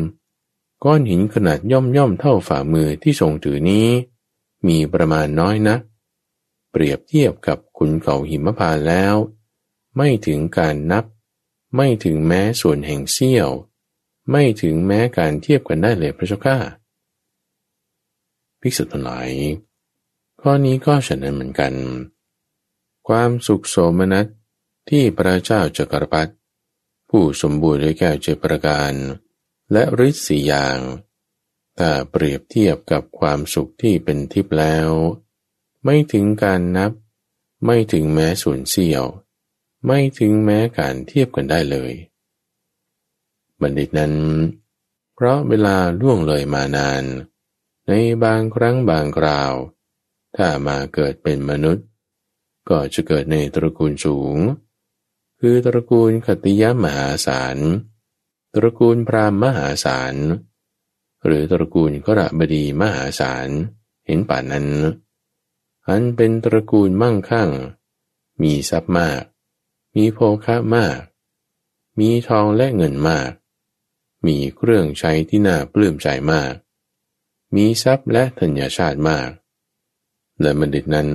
[0.84, 3.86] ก้อนหินขนาดย่อมย่อมเท่าฝ่ามือที่ทรงถือนี้
[4.66, 5.76] มีประมาณน้อยนะ
[6.70, 9.14] เปรียบเทียบกับขุนเขาหิมพานแล้ว
[9.96, 11.04] ไม่ถึงการนับ
[11.76, 13.50] ไม่ถึงแม้ส่วนแห่งเสี้ยว
[14.30, 16.56] ไม่ถึงแม้การเทียบกันได้เลยพระเจ้าข้า
[18.60, 19.30] ภิกษุทั้งหลาย
[20.40, 21.74] ข้อนี้ก็ฉะนั้นเหมือนกัน
[23.08, 24.26] ความสุขโสมนัส
[24.88, 26.32] ที่พระเจ้าจักรพรรดิ
[27.10, 28.92] ผู้สมบูรณ์ด้วยแก้วเจประการ
[29.72, 30.78] และฤทธิ์สี่อย่าง
[31.78, 34.90] ถ้าเปรียบเทียบกับความสุขที่เป็นทิพย์แล้ว
[35.84, 36.92] ไม่ถึงการนับ
[37.64, 39.04] ไม่ถึงแม้ส่วนเสี้ยว
[39.86, 41.92] ไม่ถึงแม้การเทียบกันได้เลย
[43.60, 44.14] บัณฑิตนั้น
[45.14, 47.04] เพราะเวลาล่วงเลยมานาน
[47.86, 47.92] ใน
[48.24, 49.52] บางครั้งบางคราว
[50.36, 51.86] ถ้ามาเกิดเป็นมนุษย์
[52.68, 54.36] ก็จะเกิดในตระกูลสูง
[55.40, 57.58] คือตระกูลขติยมหาศาล
[58.54, 60.14] ตระกูลพราหมณ์มหาศาล
[61.24, 63.48] หรือตระกูลกระบดีมหาศาล
[64.06, 64.68] เห็นป่านนั้น
[65.88, 67.50] อันเป็นตระกูลมั่งคั่ง
[68.42, 69.22] มีทรัพย์มาก
[69.96, 71.00] มีโภคะมาก
[71.98, 73.30] มีทองและเงินมาก
[74.26, 76.54] มีเครื่องใช้ที่น่าปลื้มใจมาก
[77.54, 79.30] มีทรัพย์และธัญชาติมาก
[80.40, 81.10] และบัณฑิตนั้น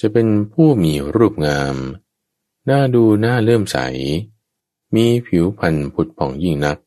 [0.00, 1.76] จะเป็นผู้มีรูปงาม
[2.70, 3.78] น่าดูน่าเลื่อมใส
[4.94, 6.78] มีผิวพรรณผุดผ่องยิ่งนัก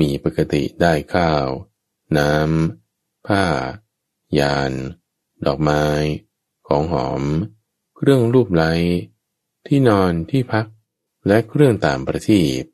[0.00, 1.46] มีปกติได้ข้าว
[2.16, 3.44] น้ำ ผ้า
[4.38, 4.72] ยาน
[5.46, 5.84] ดอกไม้
[6.66, 7.22] ของหอม
[7.96, 8.72] เครื่องรูปไล้
[9.66, 10.66] ที่นอนที่พัก
[11.26, 12.64] และเครื่องตามประทีป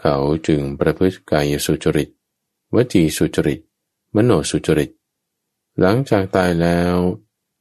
[0.00, 0.16] เขา
[0.46, 2.08] จึงประพฤติกายสุจริต
[2.74, 3.60] วจีสุจริต
[4.14, 4.90] มโนสุจริต
[5.80, 6.96] หลังจากตายแล้ว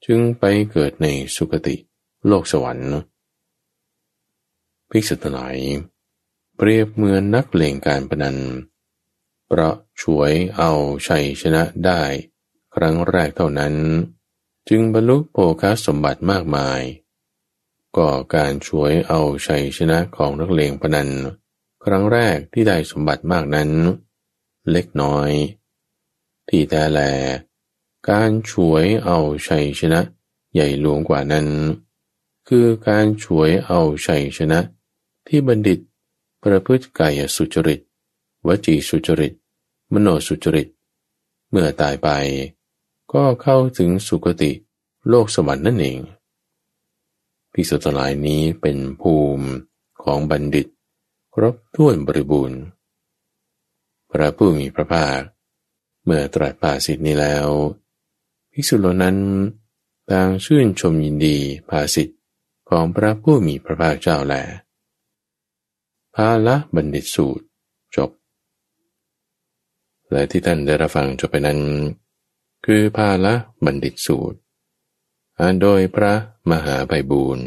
[0.06, 1.76] จึงไปเกิดในสุคติ
[2.28, 2.96] โลกสวรรค์
[4.90, 5.58] ภิกษุทั้งหลาย
[6.56, 8.38] เปรียบเหมือนนักเลงการพนัน
[9.48, 10.72] เพราะช่วยเอา
[11.08, 12.02] ชัยชนะได้
[12.76, 13.76] ครั้งแรกเท่านั้น
[14.70, 16.82] จึงบรรลุโภคสมบัติมากมาย
[17.98, 21.10] ก็การช่วยเอาชัยชนะของนักเลงพนัน
[21.84, 23.70] ครั้งแรกที่ได้สมบัติมากนั้น
[24.72, 25.30] เล็กน้อย
[26.50, 27.00] ที่แต่แล
[28.10, 30.02] การช่วยเอาชัยชนะ
[30.54, 31.48] ใหญ่หลวงกว่านั้น
[32.48, 34.60] คือการช่วยเอาชัยชนะ
[35.28, 35.80] ที่บัณฑิต
[36.44, 37.80] ประพฤติกายสุจริต
[38.48, 39.34] วจีสุจริต
[39.94, 40.68] มโนสุจริต
[41.50, 42.08] เมื่อตายไป
[43.14, 44.52] ก็เข้าถึงสุคติ
[45.10, 45.98] โลกสวรรค์นั่นเอง
[47.58, 49.48] ภิกษุทั้งหลายนี้เป็นภูมิ
[50.04, 50.68] ของบัณฑิต
[51.34, 52.62] ครบถ้วนบริบูรณ์
[54.12, 55.20] พระผู้มีพระภาค
[56.06, 57.48] เมื่อตรัสภาสิทธินี้แล้ว
[58.52, 59.18] ภิกษุเหล่านั้น
[60.12, 61.38] ต่างชื่นชมยินดี
[61.70, 62.16] ภาสิทธิ
[62.70, 64.36] ของพระผู้มีพระภาคเจ้าแล
[66.16, 67.46] ภาละบัณฑิตสูตร
[67.96, 68.10] จบ
[70.12, 71.60] และที่ท่านได้รับฟังจบไปนั้น
[72.66, 73.34] คือภาละ
[73.66, 74.38] บัณฑิตสูตร
[75.40, 76.14] อ่านโดยพระ
[76.52, 77.46] มหาไพบูรณ์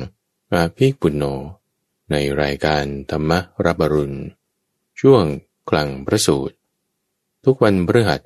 [0.53, 1.25] อาภิปุณโญ
[2.11, 3.33] ในรายการธรรม
[3.65, 4.19] รับรุณ
[5.01, 5.25] ช่วง
[5.71, 6.55] กลางพระสูตร
[7.45, 8.21] ทุกวันพฤหัส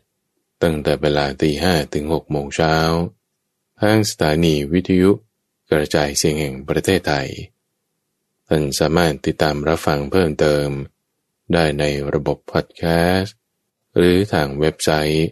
[0.63, 2.75] ตั้งแต่เวลาตีห้ถึงหกโมงเช้า
[3.81, 5.11] ทางสถานีวิทยุ
[5.71, 7.29] กระจายเสียงแห่งประเทศไทย
[8.49, 10.69] ท่านสามารถติดตามรับฟังเพิ่มเติม
[11.53, 12.83] ได้ในระบบพอดแค
[13.17, 13.37] สต์
[13.97, 15.27] หรือทางเว็บไซต์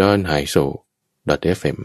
[0.00, 0.64] d o n h a i s o
[1.58, 1.78] fm